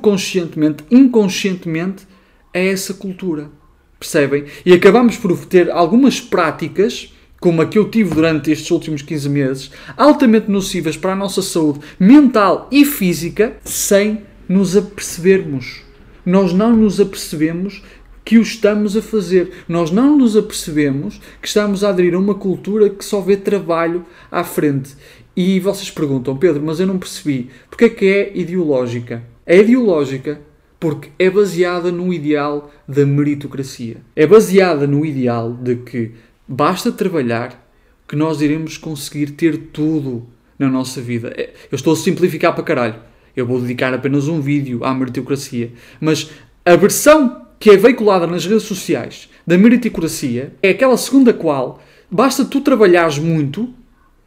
subconscientemente, 0.00 0.84
inconscientemente, 0.90 2.08
a 2.52 2.58
essa 2.58 2.94
cultura. 2.94 3.50
Percebem? 3.98 4.46
E 4.64 4.72
acabamos 4.72 5.16
por 5.16 5.36
ter 5.44 5.70
algumas 5.70 6.20
práticas 6.20 7.14
como 7.38 7.62
a 7.62 7.66
que 7.66 7.78
eu 7.78 7.88
tive 7.88 8.14
durante 8.14 8.50
estes 8.50 8.70
últimos 8.70 9.00
15 9.02 9.28
meses, 9.28 9.70
altamente 9.96 10.50
nocivas 10.50 10.96
para 10.96 11.12
a 11.12 11.16
nossa 11.16 11.40
saúde 11.40 11.80
mental 11.98 12.68
e 12.70 12.84
física, 12.84 13.56
sem 13.64 14.22
nos 14.48 14.76
apercebermos. 14.76 15.82
Nós 16.24 16.52
não 16.52 16.76
nos 16.76 17.00
apercebemos 17.00 17.82
que 18.24 18.36
o 18.36 18.42
estamos 18.42 18.94
a 18.94 19.00
fazer. 19.00 19.64
Nós 19.66 19.90
não 19.90 20.18
nos 20.18 20.36
apercebemos 20.36 21.18
que 21.40 21.48
estamos 21.48 21.82
a 21.82 21.88
aderir 21.88 22.14
a 22.14 22.18
uma 22.18 22.34
cultura 22.34 22.90
que 22.90 23.04
só 23.04 23.20
vê 23.20 23.36
trabalho 23.36 24.04
à 24.30 24.44
frente. 24.44 24.94
E 25.34 25.58
vocês 25.60 25.90
perguntam, 25.90 26.36
Pedro, 26.36 26.62
mas 26.62 26.78
eu 26.78 26.86
não 26.86 26.98
percebi. 26.98 27.48
Porque 27.70 27.84
é 27.86 27.88
que 27.88 28.06
é 28.06 28.36
ideológica? 28.36 29.22
É 29.50 29.58
ideológica 29.58 30.40
porque 30.78 31.10
é 31.18 31.28
baseada 31.28 31.90
no 31.92 32.12
ideal 32.12 32.70
da 32.88 33.04
meritocracia. 33.04 33.98
É 34.14 34.26
baseada 34.26 34.86
no 34.86 35.04
ideal 35.04 35.52
de 35.52 35.76
que 35.76 36.12
Basta 36.52 36.90
trabalhar 36.90 37.64
que 38.08 38.16
nós 38.16 38.40
iremos 38.40 38.76
conseguir 38.76 39.30
ter 39.30 39.56
tudo 39.72 40.26
na 40.58 40.68
nossa 40.68 41.00
vida. 41.00 41.32
É, 41.36 41.54
eu 41.70 41.76
estou 41.76 41.92
a 41.92 41.96
simplificar 41.96 42.52
para 42.52 42.64
caralho. 42.64 42.96
Eu 43.36 43.46
vou 43.46 43.60
dedicar 43.60 43.94
apenas 43.94 44.26
um 44.26 44.40
vídeo 44.40 44.84
à 44.84 44.92
meritocracia. 44.92 45.70
Mas 46.00 46.28
a 46.64 46.74
versão 46.74 47.46
que 47.60 47.70
é 47.70 47.76
veiculada 47.76 48.26
nas 48.26 48.44
redes 48.44 48.64
sociais 48.64 49.30
da 49.46 49.56
meritocracia 49.56 50.52
é 50.60 50.70
aquela 50.70 50.96
segunda 50.96 51.32
qual 51.32 51.80
basta 52.10 52.44
tu 52.44 52.60
trabalhares 52.62 53.16
muito 53.16 53.72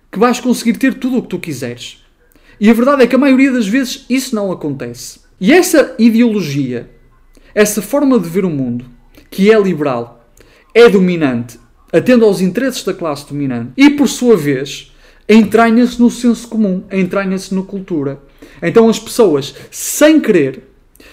que 0.09 0.17
vais 0.17 0.39
conseguir 0.39 0.77
ter 0.77 0.93
tudo 0.93 1.17
o 1.17 1.23
que 1.23 1.27
tu 1.27 1.39
quiseres. 1.39 2.02
E 2.63 2.69
a 2.69 2.73
verdade 2.73 3.03
é 3.03 3.07
que 3.07 3.15
a 3.15 3.19
maioria 3.19 3.51
das 3.51 3.67
vezes 3.67 4.05
isso 4.09 4.33
não 4.33 4.49
acontece. 4.49 5.19
E 5.37 5.51
essa 5.51 5.93
ideologia, 5.99 6.89
essa 7.53 7.81
forma 7.81 8.17
de 8.17 8.29
ver 8.29 8.45
o 8.45 8.49
mundo, 8.49 8.85
que 9.29 9.51
é 9.51 9.59
liberal, 9.59 10.25
é 10.73 10.87
dominante 10.87 11.59
atendo 11.91 12.23
aos 12.23 12.39
interesses 12.39 12.81
da 12.81 12.93
classe 12.93 13.27
dominante 13.27 13.73
e, 13.75 13.89
por 13.89 14.07
sua 14.07 14.37
vez, 14.37 14.93
entranha-se 15.27 15.99
no 15.99 16.09
senso 16.09 16.47
comum, 16.47 16.85
entranha-se 16.89 17.53
na 17.53 17.63
cultura. 17.63 18.21
Então 18.61 18.87
as 18.87 18.97
pessoas, 18.97 19.53
sem 19.69 20.21
querer, 20.21 20.63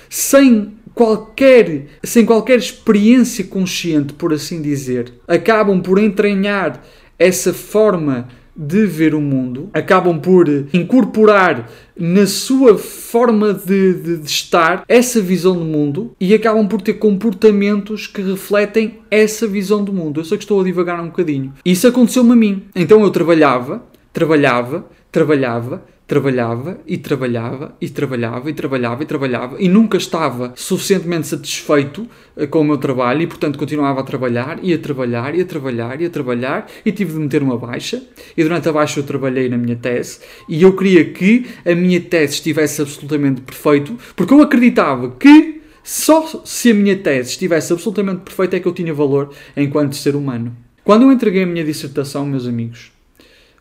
sem 0.08 0.74
qualquer, 0.94 1.86
sem 2.04 2.24
qualquer 2.24 2.60
experiência 2.60 3.42
consciente, 3.42 4.12
por 4.12 4.32
assim 4.32 4.62
dizer, 4.62 5.14
acabam 5.26 5.82
por 5.82 5.98
entranhar 5.98 6.80
essa 7.18 7.52
forma 7.52 8.28
de 8.60 8.84
ver 8.84 9.14
o 9.14 9.22
mundo, 9.22 9.70
acabam 9.72 10.20
por 10.20 10.46
incorporar 10.74 11.66
na 11.98 12.26
sua 12.26 12.76
forma 12.76 13.54
de, 13.54 13.94
de, 13.94 14.16
de, 14.18 14.26
estar 14.26 14.84
essa 14.86 15.18
visão 15.18 15.54
do 15.54 15.64
mundo 15.64 16.14
e 16.20 16.34
acabam 16.34 16.68
por 16.68 16.82
ter 16.82 16.94
comportamentos 16.94 18.06
que 18.06 18.20
refletem 18.20 18.98
essa 19.10 19.46
visão 19.46 19.82
do 19.82 19.94
mundo. 19.94 20.20
Eu 20.20 20.24
sei 20.26 20.36
que 20.36 20.44
estou 20.44 20.60
a 20.60 20.64
divagar 20.64 21.00
um 21.00 21.06
bocadinho. 21.06 21.54
Isso 21.64 21.88
aconteceu-me 21.88 22.32
a 22.32 22.36
mim. 22.36 22.64
Então 22.76 23.02
eu 23.02 23.10
trabalhava, 23.10 23.82
trabalhava, 24.12 24.84
trabalhava, 25.10 25.82
trabalhava 26.10 26.80
e 26.88 26.98
trabalhava 26.98 27.76
e 27.80 27.88
trabalhava 27.88 28.50
e 28.50 28.52
trabalhava 28.52 29.02
e 29.04 29.06
trabalhava 29.06 29.56
e 29.60 29.68
nunca 29.68 29.96
estava 29.96 30.52
suficientemente 30.56 31.28
satisfeito 31.28 32.04
eh, 32.36 32.48
com 32.48 32.62
o 32.62 32.64
meu 32.64 32.78
trabalho 32.78 33.22
e 33.22 33.28
portanto 33.28 33.56
continuava 33.56 34.00
a 34.00 34.02
trabalhar 34.02 34.58
e 34.60 34.74
a 34.74 34.78
trabalhar 34.78 35.36
e 35.36 35.40
a 35.40 35.44
trabalhar 35.44 36.00
e 36.00 36.06
a 36.06 36.10
trabalhar 36.10 36.66
e 36.84 36.90
tive 36.90 37.12
de 37.12 37.18
meter 37.20 37.44
uma 37.44 37.56
baixa 37.56 38.02
e 38.36 38.42
durante 38.42 38.68
a 38.68 38.72
baixa 38.72 38.98
eu 38.98 39.04
trabalhei 39.04 39.48
na 39.48 39.56
minha 39.56 39.76
tese 39.76 40.18
e 40.48 40.60
eu 40.60 40.74
queria 40.74 41.04
que 41.12 41.46
a 41.64 41.76
minha 41.76 42.00
tese 42.00 42.32
estivesse 42.34 42.82
absolutamente 42.82 43.42
perfeito 43.42 43.96
porque 44.16 44.34
eu 44.34 44.42
acreditava 44.42 45.12
que 45.12 45.62
só 45.84 46.26
se 46.44 46.72
a 46.72 46.74
minha 46.74 46.96
tese 46.96 47.30
estivesse 47.30 47.72
absolutamente 47.72 48.22
perfeita 48.22 48.56
é 48.56 48.60
que 48.60 48.66
eu 48.66 48.74
tinha 48.74 48.92
valor 48.92 49.32
enquanto 49.56 49.94
ser 49.94 50.16
humano. 50.16 50.56
Quando 50.82 51.02
eu 51.02 51.12
entreguei 51.12 51.44
a 51.44 51.46
minha 51.46 51.64
dissertação, 51.64 52.26
meus 52.26 52.48
amigos, 52.48 52.90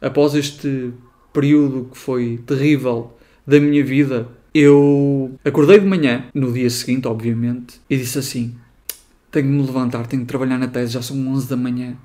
após 0.01 0.33
este 0.33 0.91
período 1.33 1.89
que 1.91 1.97
foi 1.97 2.41
terrível 2.45 3.17
da 3.45 3.59
minha 3.59 3.83
vida, 3.83 4.27
eu 4.53 5.37
acordei 5.43 5.79
de 5.79 5.85
manhã, 5.85 6.25
no 6.33 6.51
dia 6.51 6.69
seguinte, 6.69 7.07
obviamente, 7.07 7.79
e 7.89 7.97
disse 7.97 8.17
assim: 8.19 8.55
tenho 9.31 9.47
de 9.47 9.53
me 9.53 9.61
levantar, 9.63 10.07
tenho 10.07 10.23
de 10.23 10.27
trabalhar 10.27 10.57
na 10.57 10.67
tese, 10.67 10.93
já 10.93 11.01
são 11.01 11.27
11 11.27 11.49
da 11.49 11.55
manhã. 11.55 11.95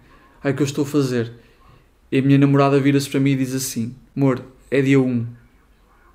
Aí 0.43 0.53
o 0.53 0.57
que 0.57 0.63
eu 0.63 0.67
estou 0.67 0.85
a 0.85 0.87
fazer? 0.87 1.33
E 2.13 2.19
a 2.19 2.23
minha 2.23 2.39
namorada 2.39 2.79
vira-se 2.79 3.09
para 3.09 3.21
mim 3.21 3.31
e 3.31 3.37
diz 3.37 3.55
assim: 3.55 3.95
Amor, 4.17 4.45
é 4.71 4.83
dia 4.83 5.01
1, 5.01 5.27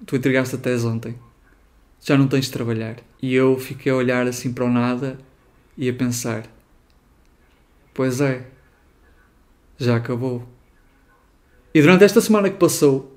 tu 0.06 0.16
entregaste 0.16 0.56
a 0.56 0.58
tese 0.58 0.86
ontem, 0.86 1.16
já 2.02 2.18
não 2.18 2.28
tens 2.28 2.46
de 2.46 2.52
trabalhar. 2.52 2.98
E 3.22 3.34
eu 3.34 3.58
fiquei 3.58 3.92
a 3.92 3.96
olhar 3.96 4.28
assim 4.28 4.54
para 4.54 4.66
o 4.66 4.70
nada 4.70 5.18
e 5.78 5.90
a 5.90 5.94
pensar: 5.94 6.44
Pois 7.94 8.22
é, 8.22 8.48
já 9.78 9.96
acabou. 9.96 10.48
E 11.74 11.82
durante 11.82 12.04
esta 12.04 12.20
semana 12.20 12.50
que 12.50 12.58
passou, 12.58 13.16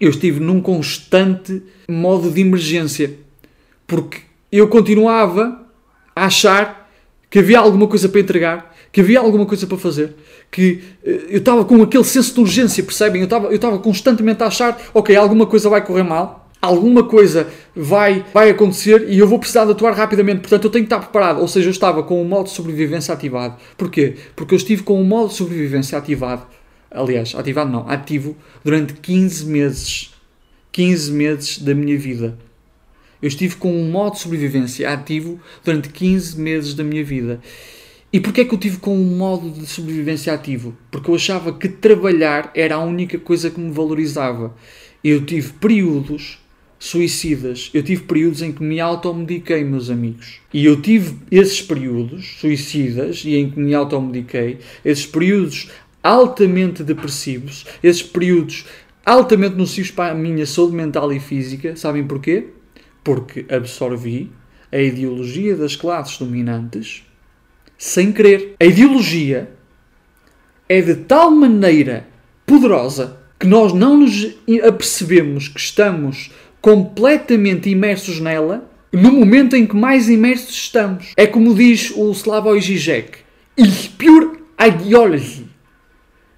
eu 0.00 0.10
estive 0.10 0.40
num 0.40 0.60
constante 0.60 1.62
modo 1.88 2.30
de 2.30 2.40
emergência. 2.40 3.14
Porque 3.86 4.18
eu 4.50 4.68
continuava 4.68 5.66
a 6.14 6.26
achar 6.26 6.88
que 7.30 7.38
havia 7.38 7.58
alguma 7.58 7.86
coisa 7.86 8.08
para 8.08 8.20
entregar, 8.20 8.74
que 8.92 9.00
havia 9.00 9.18
alguma 9.18 9.44
coisa 9.44 9.66
para 9.66 9.76
fazer, 9.76 10.14
que 10.50 10.82
eh, 11.04 11.26
eu 11.30 11.38
estava 11.38 11.64
com 11.64 11.82
aquele 11.82 12.04
senso 12.04 12.34
de 12.34 12.40
urgência, 12.40 12.82
percebem? 12.82 13.20
Eu 13.20 13.24
estava, 13.24 13.48
eu 13.48 13.56
estava 13.56 13.78
constantemente 13.78 14.42
a 14.42 14.46
achar, 14.46 14.80
ok, 14.94 15.14
alguma 15.14 15.46
coisa 15.46 15.68
vai 15.68 15.84
correr 15.84 16.04
mal, 16.04 16.48
alguma 16.60 17.04
coisa 17.04 17.48
vai, 17.76 18.24
vai 18.32 18.50
acontecer 18.50 19.06
e 19.10 19.18
eu 19.18 19.26
vou 19.26 19.38
precisar 19.38 19.66
de 19.66 19.72
atuar 19.72 19.92
rapidamente, 19.92 20.40
portanto 20.40 20.64
eu 20.64 20.70
tenho 20.70 20.84
que 20.86 20.94
estar 20.94 21.00
preparado. 21.00 21.40
Ou 21.40 21.48
seja, 21.48 21.68
eu 21.68 21.72
estava 21.72 22.02
com 22.02 22.20
o 22.20 22.24
modo 22.24 22.44
de 22.44 22.52
sobrevivência 22.52 23.12
ativado. 23.12 23.56
Porquê? 23.76 24.16
Porque 24.34 24.54
eu 24.54 24.56
estive 24.56 24.82
com 24.82 25.00
o 25.00 25.04
modo 25.04 25.28
de 25.28 25.34
sobrevivência 25.34 25.98
ativado 25.98 26.46
aliás, 26.90 27.34
ativado 27.34 27.70
não, 27.70 27.88
ativo 27.88 28.36
durante 28.64 28.94
15 28.94 29.46
meses. 29.46 30.14
15 30.72 31.12
meses 31.12 31.58
da 31.58 31.74
minha 31.74 31.98
vida. 31.98 32.38
Eu 33.20 33.28
estive 33.28 33.56
com 33.56 33.72
um 33.72 33.90
modo 33.90 34.14
de 34.14 34.20
sobrevivência 34.20 34.92
ativo 34.92 35.40
durante 35.64 35.88
15 35.88 36.40
meses 36.40 36.74
da 36.74 36.84
minha 36.84 37.02
vida. 37.02 37.40
E 38.12 38.20
porquê 38.20 38.42
é 38.42 38.44
que 38.44 38.54
eu 38.54 38.58
tive 38.58 38.78
com 38.78 38.96
um 38.96 39.16
modo 39.16 39.50
de 39.50 39.66
sobrevivência 39.66 40.32
ativo? 40.32 40.76
Porque 40.90 41.10
eu 41.10 41.14
achava 41.14 41.52
que 41.52 41.68
trabalhar 41.68 42.50
era 42.54 42.76
a 42.76 42.82
única 42.82 43.18
coisa 43.18 43.50
que 43.50 43.60
me 43.60 43.72
valorizava. 43.72 44.54
Eu 45.02 45.26
tive 45.26 45.52
períodos 45.54 46.38
suicidas. 46.78 47.70
Eu 47.74 47.82
tive 47.82 48.04
períodos 48.04 48.40
em 48.40 48.52
que 48.52 48.62
me 48.62 48.80
automediquei, 48.80 49.64
meus 49.64 49.90
amigos. 49.90 50.40
E 50.54 50.64
eu 50.64 50.80
tive 50.80 51.16
esses 51.30 51.60
períodos 51.60 52.36
suicidas 52.40 53.24
e 53.24 53.34
em 53.34 53.50
que 53.50 53.58
me 53.58 53.74
automediquei, 53.74 54.58
esses 54.84 55.06
períodos 55.06 55.68
altamente 56.02 56.82
depressivos, 56.82 57.66
esses 57.82 58.02
períodos 58.02 58.66
altamente 59.04 59.56
nocivos 59.56 59.90
para 59.90 60.12
a 60.12 60.14
minha 60.14 60.44
saúde 60.44 60.74
mental 60.74 61.12
e 61.12 61.18
física, 61.18 61.76
sabem 61.76 62.06
porquê? 62.06 62.48
Porque 63.02 63.46
absorvi 63.48 64.30
a 64.70 64.78
ideologia 64.78 65.56
das 65.56 65.74
classes 65.74 66.18
dominantes 66.18 67.04
sem 67.76 68.12
querer. 68.12 68.54
A 68.60 68.64
ideologia 68.64 69.50
é 70.68 70.82
de 70.82 70.94
tal 70.94 71.30
maneira 71.30 72.06
poderosa 72.44 73.18
que 73.38 73.46
nós 73.46 73.72
não 73.72 73.96
nos 73.96 74.36
apercebemos 74.66 75.48
que 75.48 75.60
estamos 75.60 76.30
completamente 76.60 77.70
imersos 77.70 78.20
nela 78.20 78.68
no 78.92 79.12
momento 79.12 79.54
em 79.54 79.66
que 79.66 79.76
mais 79.76 80.08
imersos 80.08 80.50
estamos. 80.50 81.12
É 81.16 81.26
como 81.26 81.54
diz 81.54 81.92
o 81.94 82.10
Slavoj 82.10 82.60
Žižek: 82.60 83.18
It's 83.56 83.86
pure 83.86 84.40
ideology. 84.60 85.47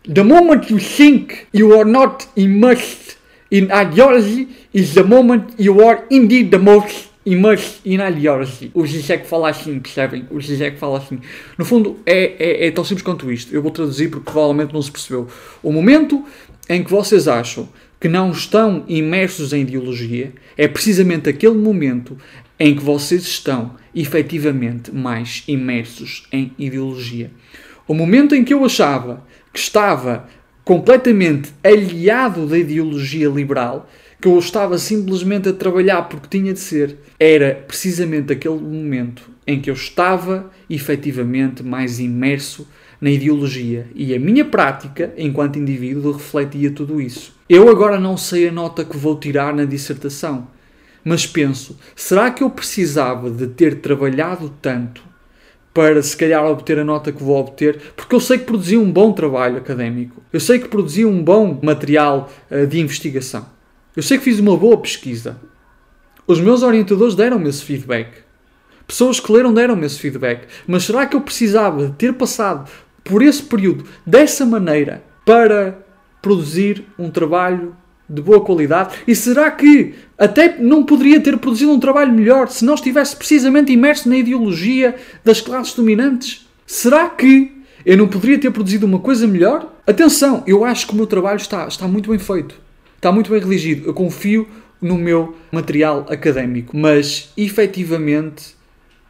The 0.05 0.25
moment 0.25 0.71
you 0.71 0.79
think 0.79 1.47
you 1.53 1.79
are 1.79 1.85
not 1.85 2.27
immersed 2.35 3.19
in 3.51 3.71
ideology 3.71 4.49
is 4.73 4.95
the 4.95 5.05
moment 5.05 5.53
you 5.59 5.87
are 5.87 6.05
indeed 6.09 6.51
the 6.51 6.59
most 6.59 7.11
immersed 7.27 7.81
in 7.85 8.01
ideology. 8.01 8.71
O 8.73 8.87
Zizek 8.87 9.27
fala 9.27 9.51
assim, 9.51 9.79
percebem? 9.79 10.27
O 10.31 10.41
Zizek 10.41 10.79
fala 10.79 10.97
assim. 10.97 11.21
No 11.59 11.67
fundo, 11.67 11.99
é, 12.07 12.33
é, 12.39 12.67
é 12.69 12.71
tão 12.71 12.83
simples 12.83 13.05
quanto 13.05 13.31
isto. 13.31 13.55
Eu 13.55 13.61
vou 13.61 13.71
traduzir 13.71 14.09
porque 14.09 14.25
provavelmente 14.25 14.73
não 14.73 14.81
se 14.81 14.91
percebeu. 14.91 15.29
O 15.63 15.71
momento 15.71 16.25
em 16.67 16.83
que 16.83 16.91
vocês 16.91 17.29
acham 17.29 17.69
que 18.01 18.09
não 18.09 18.31
estão 18.31 18.85
imersos 18.89 19.53
em 19.53 19.61
ideologia 19.61 20.33
é 20.57 20.67
precisamente 20.67 21.29
aquele 21.29 21.57
momento 21.57 22.17
em 22.59 22.75
que 22.75 22.83
vocês 22.83 23.23
estão 23.25 23.77
efetivamente 23.95 24.91
mais 24.91 25.45
imersos 25.47 26.27
em 26.33 26.53
ideologia. 26.59 27.31
O 27.87 27.93
momento 27.93 28.35
em 28.35 28.45
que 28.45 28.55
eu 28.55 28.65
achava 28.65 29.23
que 29.53 29.59
estava 29.59 30.29
completamente 30.65 31.53
aliado 31.65 32.47
da 32.47 32.59
ideologia 32.59 33.29
liberal, 33.29 33.89
que 34.21 34.29
eu 34.29 34.39
estava 34.39 34.79
simplesmente 34.79 35.49
a 35.49 35.53
trabalhar 35.53 36.03
porque 36.03 36.39
tinha 36.39 36.53
de 36.53 36.61
ser, 36.61 36.99
era 37.19 37.55
precisamente 37.67 38.33
aquele 38.33 38.61
momento 38.61 39.31
em 39.47 39.61
que 39.61 39.71
eu 39.71 39.75
estava 39.75 40.51
efetivamente 40.69 41.63
mais 41.63 41.99
imerso 41.99 42.69
na 43.01 43.11
ideologia 43.11 43.89
e 43.95 44.15
a 44.15 44.19
minha 44.21 44.45
prática 44.45 45.13
enquanto 45.17 45.59
indivíduo 45.59 46.13
refletia 46.13 46.71
tudo 46.71 47.01
isso. 47.01 47.35
Eu 47.49 47.69
agora 47.69 47.99
não 47.99 48.17
sei 48.17 48.49
a 48.49 48.53
nota 48.53 48.85
que 48.85 48.97
vou 48.97 49.19
tirar 49.19 49.55
na 49.55 49.65
dissertação, 49.65 50.47
mas 51.03 51.27
penso: 51.27 51.77
será 51.97 52.31
que 52.31 52.43
eu 52.43 52.51
precisava 52.51 53.31
de 53.31 53.47
ter 53.47 53.81
trabalhado 53.81 54.55
tanto 54.61 55.03
para 55.73 56.03
se 56.03 56.17
calhar 56.17 56.45
obter 56.45 56.79
a 56.79 56.85
nota 56.85 57.13
que 57.13 57.23
vou 57.23 57.39
obter, 57.39 57.81
porque 57.97 58.15
eu 58.15 58.21
sei 58.21 58.39
que 58.39 58.45
produzi 58.45 58.77
um 58.77 58.91
bom 58.91 59.13
trabalho 59.13 59.59
académico, 59.59 60.23
eu 60.33 60.41
sei 60.41 60.59
que 60.59 60.69
produzi 60.69 61.05
um 61.05 61.23
bom 61.23 61.59
material 61.63 62.29
uh, 62.51 62.67
de 62.67 62.81
investigação, 62.81 63.47
eu 63.97 64.03
sei 64.03 64.19
que 64.19 64.25
fiz 64.25 64.39
uma 64.39 64.57
boa 64.57 64.77
pesquisa. 64.77 65.41
Os 66.27 66.41
meus 66.41 66.63
orientadores 66.63 67.17
deram-me 67.17 67.49
esse 67.49 67.65
feedback. 67.65 68.09
Pessoas 68.87 69.19
que 69.19 69.33
leram 69.33 69.53
deram-me 69.53 69.85
esse 69.85 69.99
feedback. 69.99 70.47
Mas 70.67 70.85
será 70.85 71.05
que 71.07 71.17
eu 71.17 71.21
precisava 71.21 71.87
de 71.87 71.93
ter 71.95 72.13
passado 72.15 72.71
por 73.03 73.21
esse 73.21 73.43
período 73.43 73.85
dessa 74.07 74.47
maneira 74.47 75.03
para 75.25 75.79
produzir 76.23 76.85
um 76.99 77.11
trabalho 77.11 77.75
de 78.11 78.21
boa 78.21 78.41
qualidade? 78.41 78.97
E 79.07 79.15
será 79.15 79.51
que 79.51 79.95
até 80.19 80.59
não 80.59 80.85
poderia 80.85 81.21
ter 81.21 81.39
produzido 81.39 81.71
um 81.71 81.79
trabalho 81.79 82.13
melhor 82.13 82.49
se 82.49 82.65
não 82.65 82.75
estivesse 82.75 83.15
precisamente 83.17 83.73
imerso 83.73 84.09
na 84.09 84.17
ideologia 84.17 84.97
das 85.25 85.41
classes 85.41 85.75
dominantes? 85.75 86.47
Será 86.67 87.09
que 87.09 87.53
eu 87.87 87.97
não 87.97 88.09
poderia 88.09 88.39
ter 88.39 88.51
produzido 88.51 88.85
uma 88.85 88.99
coisa 88.99 89.27
melhor? 89.27 89.73
Atenção, 89.87 90.43
eu 90.47 90.65
acho 90.65 90.87
que 90.87 90.93
o 90.93 90.97
meu 90.97 91.07
trabalho 91.07 91.39
está, 91.39 91.67
está 91.69 91.87
muito 91.87 92.11
bem 92.11 92.19
feito, 92.19 92.57
está 92.97 93.13
muito 93.13 93.31
bem 93.31 93.41
religido. 93.41 93.89
Eu 93.89 93.95
confio 93.95 94.47
no 94.83 94.99
meu 94.99 95.37
material 95.53 96.07
académico, 96.09 96.77
mas 96.77 97.33
efetivamente 97.37 98.57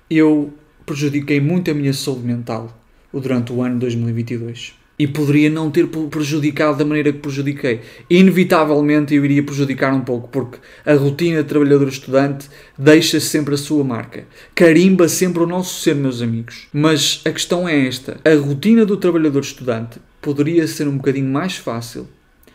eu 0.09 0.53
prejudiquei 0.85 1.41
muito 1.41 1.71
a 1.71 1.75
minha 1.75 1.93
saúde 1.93 2.27
mental 2.27 2.77
durante 3.13 3.53
o 3.53 3.63
ano 3.63 3.79
2022 3.79 4.80
e 5.01 5.07
poderia 5.07 5.49
não 5.49 5.71
ter 5.71 5.87
prejudicado 5.87 6.77
da 6.77 6.85
maneira 6.85 7.11
que 7.11 7.21
prejudiquei. 7.21 7.81
Inevitavelmente 8.11 9.15
eu 9.15 9.25
iria 9.25 9.43
prejudicar 9.43 9.95
um 9.95 10.03
pouco, 10.03 10.29
porque 10.29 10.59
a 10.85 10.93
rotina 10.93 11.43
de 11.43 11.49
trabalhador-estudante 11.49 12.51
deixa 12.77 13.19
sempre 13.19 13.55
a 13.55 13.57
sua 13.57 13.83
marca. 13.83 14.27
Carimba 14.55 15.09
sempre 15.09 15.43
o 15.43 15.47
nosso 15.47 15.81
ser, 15.81 15.95
meus 15.95 16.21
amigos. 16.21 16.69
Mas 16.71 17.23
a 17.25 17.31
questão 17.31 17.67
é 17.67 17.87
esta: 17.87 18.19
a 18.23 18.35
rotina 18.35 18.85
do 18.85 18.99
trabalhador-estudante 18.99 19.99
poderia 20.21 20.67
ser 20.67 20.87
um 20.87 20.99
bocadinho 20.99 21.33
mais 21.33 21.57
fácil 21.57 22.07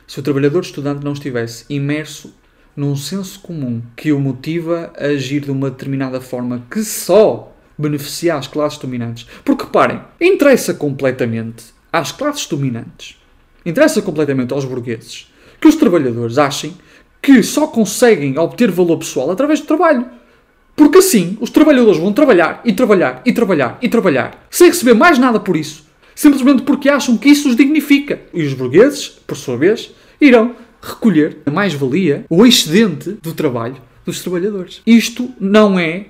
se 0.06 0.20
o 0.20 0.24
trabalhador-estudante 0.24 1.04
não 1.04 1.14
estivesse 1.14 1.66
imerso 1.68 2.32
num 2.78 2.96
senso 2.96 3.40
comum 3.40 3.82
que 3.96 4.12
o 4.12 4.20
motiva 4.20 4.94
a 5.00 5.06
agir 5.06 5.40
de 5.40 5.50
uma 5.50 5.72
determinada 5.72 6.22
forma 6.22 6.64
que 6.70 6.84
só 6.84 7.52
beneficia 7.76 8.36
as 8.36 8.48
classes 8.48 8.78
dominantes. 8.78 9.26
Porque 9.44 9.64
reparem, 9.64 10.00
interessa 10.22 10.76
completamente 10.76 11.74
às 11.96 12.12
classes 12.12 12.46
dominantes, 12.48 13.18
interessa 13.66 14.02
completamente 14.02 14.54
aos 14.54 14.66
burgueses, 14.66 15.32
que 15.60 15.68
os 15.68 15.76
trabalhadores 15.76 16.38
achem 16.38 16.76
que 17.22 17.42
só 17.42 17.68
conseguem 17.68 18.38
obter 18.38 18.70
valor 18.70 18.98
pessoal 18.98 19.32
através 19.32 19.60
do 19.60 19.66
trabalho. 19.66 20.06
Porque 20.76 20.98
assim 20.98 21.38
os 21.40 21.50
trabalhadores 21.50 22.00
vão 22.00 22.12
trabalhar 22.12 22.62
e 22.66 22.74
trabalhar 22.74 23.22
e 23.26 23.32
trabalhar 23.32 23.80
e 23.82 23.90
trabalhar 23.90 24.46
sem 24.52 24.68
receber 24.68 24.94
mais 24.94 25.18
nada 25.18 25.40
por 25.40 25.56
isso, 25.56 25.86
simplesmente 26.14 26.64
porque 26.64 26.90
acham 26.90 27.18
que 27.18 27.30
isso 27.30 27.50
os 27.50 27.56
dignifica. 27.56 28.22
E 28.34 28.44
os 28.44 28.54
burgueses, 28.54 29.08
por 29.08 29.38
sua 29.38 29.58
vez, 29.58 29.92
irão 30.20 30.56
recolher 30.82 31.38
a 31.46 31.52
mais-valia, 31.52 32.26
o 32.30 32.46
excedente 32.46 33.12
do 33.22 33.34
trabalho 33.34 33.78
dos 34.06 34.22
trabalhadores. 34.22 34.82
Isto 34.86 35.32
não 35.40 35.80
é 35.80 36.08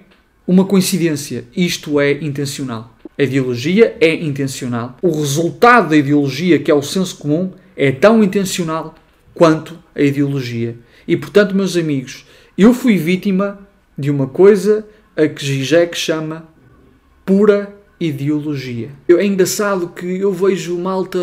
uma 0.48 0.66
coincidência, 0.66 1.46
isto 1.56 2.00
é 2.00 2.12
intencional. 2.12 2.95
A 3.18 3.24
ideologia 3.24 3.96
é 4.02 4.14
intencional. 4.14 4.98
O 5.02 5.10
resultado 5.10 5.90
da 5.90 5.98
ideologia, 5.98 6.60
que 6.60 6.70
é 6.70 6.74
o 6.74 6.82
senso 6.82 7.18
comum, 7.18 7.52
é 7.76 7.92
tão 7.92 8.24
intencional 8.24 8.96
quanto 9.34 9.78
a 9.96 10.02
ideologia. 10.02 10.78
E 11.08 11.16
portanto, 11.16 11.56
meus 11.56 11.78
amigos, 11.78 12.26
eu 12.58 12.74
fui 12.74 12.98
vítima 12.98 13.60
de 13.98 14.10
uma 14.12 14.28
coisa 14.28 14.86
a 15.16 15.28
que 15.28 15.46
Zizek 15.46 15.98
chama 15.98 16.48
pura 17.26 17.74
ideologia. 18.00 18.90
É 19.08 19.26
engraçado 19.26 19.90
que 19.90 20.20
eu 20.20 20.34
vejo 20.34 20.78
malta 20.78 21.20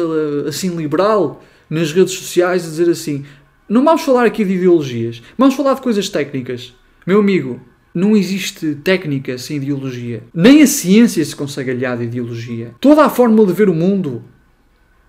assim 0.48 0.74
liberal 0.74 1.42
nas 1.68 1.92
redes 1.92 2.14
sociais 2.14 2.64
a 2.64 2.68
dizer 2.68 2.90
assim: 2.90 3.24
não 3.68 3.84
vamos 3.84 4.02
falar 4.02 4.24
aqui 4.24 4.44
de 4.44 4.54
ideologias, 4.54 5.22
vamos 5.36 5.54
falar 5.54 5.74
de 5.74 5.82
coisas 5.82 6.08
técnicas. 6.08 6.74
Meu 7.06 7.20
amigo, 7.20 7.60
não 7.94 8.16
existe 8.16 8.74
técnica 8.76 9.36
sem 9.36 9.58
ideologia. 9.58 10.22
Nem 10.34 10.62
a 10.62 10.66
ciência 10.66 11.24
se 11.24 11.36
consegue 11.36 11.70
aliar 11.70 11.96
de 11.96 12.04
ideologia. 12.04 12.72
Toda 12.80 13.04
a 13.04 13.10
forma 13.10 13.44
de 13.44 13.52
ver 13.52 13.68
o 13.68 13.74
mundo 13.74 14.22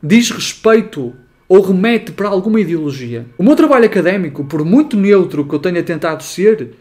diz 0.02 0.30
respeito 0.30 1.14
ou 1.48 1.62
remete 1.62 2.12
para 2.12 2.28
alguma 2.28 2.60
ideologia. 2.60 3.26
O 3.38 3.44
meu 3.44 3.56
trabalho 3.56 3.86
académico, 3.86 4.44
por 4.44 4.66
muito 4.66 4.98
neutro 4.98 5.46
que 5.46 5.54
eu 5.56 5.60
tenha 5.60 5.84
tentado 5.84 6.24
ser, 6.24 6.72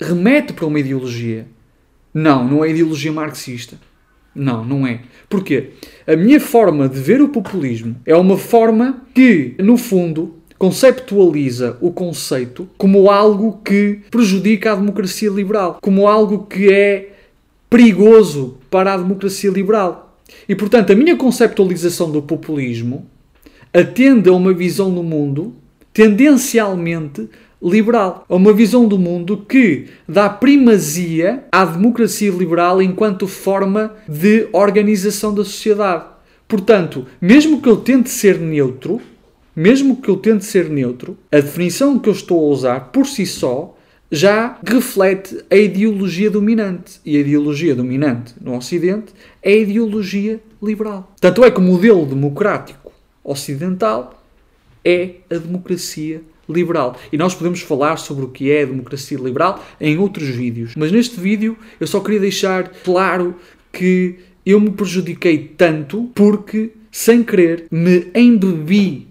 remete 0.00 0.52
para 0.52 0.66
uma 0.66 0.80
ideologia. 0.80 1.46
Não, 2.12 2.46
não 2.46 2.64
é 2.64 2.70
ideologia 2.70 3.12
marxista. 3.12 3.78
Não, 4.34 4.64
não 4.64 4.86
é. 4.86 5.02
Porquê? 5.28 5.70
A 6.06 6.16
minha 6.16 6.40
forma 6.40 6.88
de 6.88 6.98
ver 6.98 7.20
o 7.20 7.28
populismo 7.28 7.96
é 8.06 8.16
uma 8.16 8.38
forma 8.38 9.02
que, 9.14 9.54
no 9.58 9.76
fundo, 9.76 10.37
conceptualiza 10.58 11.78
o 11.80 11.90
conceito 11.92 12.68
como 12.76 13.10
algo 13.10 13.60
que 13.64 14.00
prejudica 14.10 14.72
a 14.72 14.76
democracia 14.76 15.30
liberal, 15.30 15.78
como 15.80 16.08
algo 16.08 16.46
que 16.46 16.72
é 16.72 17.12
perigoso 17.70 18.58
para 18.68 18.94
a 18.94 18.96
democracia 18.96 19.50
liberal. 19.50 20.18
E 20.48 20.54
portanto, 20.54 20.92
a 20.92 20.96
minha 20.96 21.16
conceptualização 21.16 22.10
do 22.10 22.20
populismo 22.20 23.06
atende 23.72 24.28
a 24.28 24.32
uma 24.32 24.52
visão 24.52 24.92
do 24.92 25.02
mundo 25.02 25.54
tendencialmente 25.92 27.28
liberal, 27.62 28.24
a 28.28 28.36
uma 28.36 28.52
visão 28.52 28.86
do 28.86 28.98
mundo 28.98 29.44
que 29.48 29.86
dá 30.08 30.28
primazia 30.28 31.44
à 31.50 31.64
democracia 31.64 32.30
liberal 32.30 32.80
enquanto 32.80 33.26
forma 33.26 33.94
de 34.08 34.48
organização 34.52 35.34
da 35.34 35.44
sociedade. 35.44 36.04
Portanto, 36.46 37.06
mesmo 37.20 37.60
que 37.60 37.68
eu 37.68 37.76
tente 37.76 38.10
ser 38.10 38.38
neutro, 38.38 39.00
mesmo 39.58 39.96
que 39.96 40.08
eu 40.08 40.16
tente 40.16 40.44
ser 40.44 40.70
neutro, 40.70 41.18
a 41.32 41.40
definição 41.40 41.98
que 41.98 42.08
eu 42.08 42.12
estou 42.12 42.38
a 42.38 42.54
usar 42.54 42.80
por 42.92 43.08
si 43.08 43.26
só 43.26 43.76
já 44.08 44.56
reflete 44.64 45.44
a 45.50 45.56
ideologia 45.56 46.30
dominante. 46.30 47.00
E 47.04 47.16
a 47.16 47.20
ideologia 47.20 47.74
dominante 47.74 48.34
no 48.40 48.56
Ocidente 48.56 49.12
é 49.42 49.54
a 49.54 49.56
ideologia 49.56 50.40
liberal. 50.62 51.12
Tanto 51.20 51.44
é 51.44 51.50
que 51.50 51.58
o 51.58 51.62
modelo 51.62 52.06
democrático 52.06 52.92
ocidental 53.24 54.22
é 54.84 55.16
a 55.28 55.34
democracia 55.34 56.22
liberal. 56.48 56.96
E 57.12 57.18
nós 57.18 57.34
podemos 57.34 57.60
falar 57.60 57.96
sobre 57.96 58.26
o 58.26 58.28
que 58.28 58.52
é 58.52 58.62
a 58.62 58.66
democracia 58.66 59.18
liberal 59.18 59.60
em 59.80 59.98
outros 59.98 60.28
vídeos. 60.28 60.74
Mas 60.76 60.92
neste 60.92 61.18
vídeo 61.18 61.56
eu 61.80 61.86
só 61.88 61.98
queria 61.98 62.20
deixar 62.20 62.68
claro 62.84 63.34
que 63.72 64.20
eu 64.46 64.60
me 64.60 64.70
prejudiquei 64.70 65.52
tanto 65.56 66.08
porque, 66.14 66.70
sem 66.92 67.24
querer, 67.24 67.66
me 67.72 68.06
embebi 68.14 69.07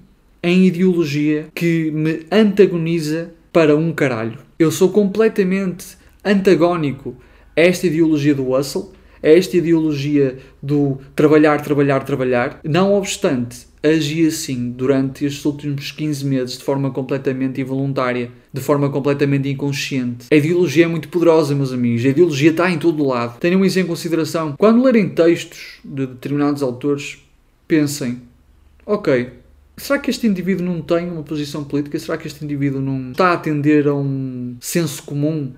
em 0.47 0.65
ideologia 0.65 1.47
que 1.53 1.91
me 1.91 2.25
antagoniza 2.31 3.31
para 3.51 3.75
um 3.75 3.91
caralho. 3.91 4.39
Eu 4.57 4.71
sou 4.71 4.89
completamente 4.89 5.97
antagónico 6.23 7.15
a 7.55 7.61
esta 7.61 7.87
ideologia 7.87 8.33
do 8.33 8.51
hustle, 8.51 8.91
a 9.21 9.27
esta 9.27 9.57
ideologia 9.57 10.37
do 10.63 10.99
trabalhar, 11.15 11.61
trabalhar, 11.61 12.05
trabalhar. 12.05 12.59
Não 12.63 12.93
obstante, 12.93 13.67
agi 13.83 14.25
assim 14.25 14.71
durante 14.71 15.25
estes 15.25 15.43
últimos 15.43 15.91
15 15.91 16.25
meses 16.25 16.57
de 16.57 16.63
forma 16.63 16.91
completamente 16.91 17.59
involuntária, 17.59 18.31
de 18.53 18.61
forma 18.61 18.89
completamente 18.89 19.49
inconsciente. 19.49 20.27
A 20.31 20.35
ideologia 20.35 20.85
é 20.85 20.87
muito 20.87 21.09
poderosa, 21.09 21.53
meus 21.53 21.73
amigos. 21.73 22.05
A 22.05 22.09
ideologia 22.09 22.51
está 22.51 22.71
em 22.71 22.77
todo 22.77 23.05
lado. 23.05 23.37
Tenham 23.39 23.65
isso 23.65 23.79
em 23.79 23.85
consideração. 23.85 24.55
Quando 24.57 24.83
lerem 24.83 25.09
textos 25.09 25.79
de 25.83 26.05
determinados 26.05 26.63
autores, 26.63 27.17
pensem: 27.67 28.21
ok, 28.85 29.31
será 29.77 29.99
que 29.99 30.09
este 30.09 30.27
indivíduo 30.27 30.65
não 30.65 30.81
tem 30.81 31.09
uma 31.09 31.23
posição 31.23 31.63
política? 31.63 31.97
Será 31.99 32.17
que 32.17 32.27
este 32.27 32.43
indivíduo 32.43 32.81
não 32.81 33.11
está 33.11 33.29
a 33.29 33.33
atender 33.33 33.87
a 33.87 33.93
um 33.93 34.57
senso 34.59 35.03
comum 35.03 35.53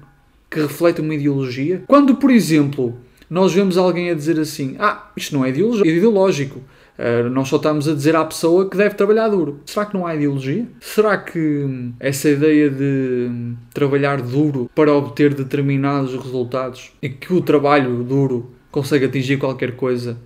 que 0.49 0.59
reflete 0.59 1.01
uma 1.01 1.15
ideologia? 1.15 1.83
Quando, 1.87 2.15
por 2.15 2.29
exemplo, 2.29 2.97
nós 3.29 3.53
vemos 3.53 3.77
alguém 3.77 4.09
a 4.09 4.13
dizer 4.13 4.39
assim: 4.39 4.75
ah, 4.77 5.09
isto 5.15 5.35
não 5.35 5.45
é 5.45 5.49
ideológico. 5.49 6.61
Uh, 6.99 7.29
nós 7.29 7.47
só 7.47 7.55
estamos 7.55 7.87
a 7.87 7.93
dizer 7.93 8.13
à 8.13 8.25
pessoa 8.25 8.69
que 8.69 8.75
deve 8.75 8.93
trabalhar 8.93 9.29
duro. 9.29 9.61
Será 9.65 9.85
que 9.85 9.93
não 9.93 10.05
há 10.05 10.13
ideologia? 10.13 10.67
Será 10.81 11.17
que 11.17 11.93
essa 11.97 12.29
ideia 12.29 12.69
de 12.69 13.53
trabalhar 13.73 14.21
duro 14.21 14.69
para 14.75 14.93
obter 14.93 15.33
determinados 15.33 16.13
resultados 16.13 16.91
e 17.01 17.07
que 17.07 17.33
o 17.33 17.39
trabalho 17.39 18.03
duro 18.03 18.51
consegue 18.69 19.05
atingir 19.05 19.37
qualquer 19.37 19.77
coisa 19.77 20.17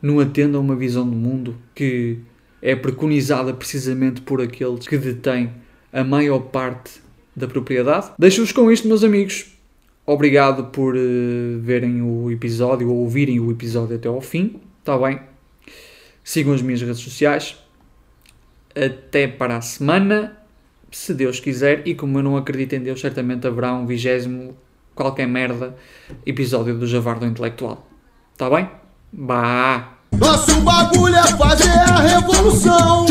não 0.00 0.20
atende 0.20 0.56
a 0.56 0.60
uma 0.60 0.76
visão 0.76 1.08
do 1.08 1.16
mundo 1.16 1.56
que 1.74 2.18
é 2.62 2.76
preconizada 2.76 3.52
precisamente 3.52 4.20
por 4.20 4.40
aqueles 4.40 4.86
que 4.86 4.96
detêm 4.98 5.52
a 5.92 6.04
maior 6.04 6.40
parte 6.40 7.00
da 7.34 7.48
propriedade? 7.48 8.10
Deixo-vos 8.18 8.52
com 8.52 8.70
isto, 8.70 8.86
meus 8.86 9.02
amigos. 9.02 9.46
Obrigado 10.06 10.64
por 10.66 10.96
uh, 10.96 11.58
verem 11.60 12.02
o 12.02 12.30
episódio 12.30 12.90
ou 12.90 12.96
ouvirem 12.96 13.38
o 13.38 13.50
episódio 13.50 13.96
até 13.96 14.08
ao 14.08 14.20
fim. 14.20 14.60
Está 14.80 14.98
bem? 14.98 15.20
Sigam 16.24 16.52
as 16.52 16.62
minhas 16.62 16.82
redes 16.82 16.98
sociais. 16.98 17.56
Até 18.74 19.26
para 19.28 19.56
a 19.56 19.60
semana, 19.60 20.36
se 20.90 21.14
Deus 21.14 21.38
quiser. 21.38 21.86
E 21.86 21.94
como 21.94 22.18
eu 22.18 22.22
não 22.22 22.36
acredito 22.36 22.74
em 22.74 22.80
Deus, 22.80 23.00
certamente 23.00 23.46
haverá 23.46 23.72
um 23.74 23.86
vigésimo, 23.86 24.56
qualquer 24.94 25.26
merda, 25.26 25.76
episódio 26.26 26.76
do 26.76 26.86
Javardo 26.86 27.26
Intelectual. 27.26 27.88
Tá 28.36 28.50
bem? 28.50 28.68
Bah! 29.12 29.99
Nosso 30.12 30.60
bagulho 30.60 31.16
é 31.16 31.26
fazer 31.36 31.70
a 31.70 32.00
revolução. 32.00 33.06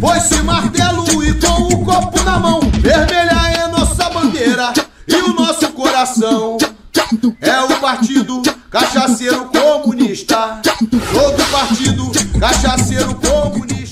Foi-se 0.00 0.42
martelo 0.42 1.22
e 1.22 1.34
com 1.34 1.62
o 1.62 1.84
copo 1.84 2.22
na 2.22 2.38
mão. 2.38 2.60
Vermelha 2.80 3.62
é 3.62 3.68
nossa 3.68 4.10
bandeira 4.10 4.72
e 5.06 5.14
o 5.14 5.34
nosso 5.34 5.68
coração. 5.72 6.58
É 7.40 7.60
o 7.60 7.80
partido 7.80 8.42
cachaceiro 8.70 9.46
comunista. 9.46 10.60
Todo 11.12 11.44
partido 11.50 12.10
cachaceiro 12.38 13.14
comunista. 13.14 13.83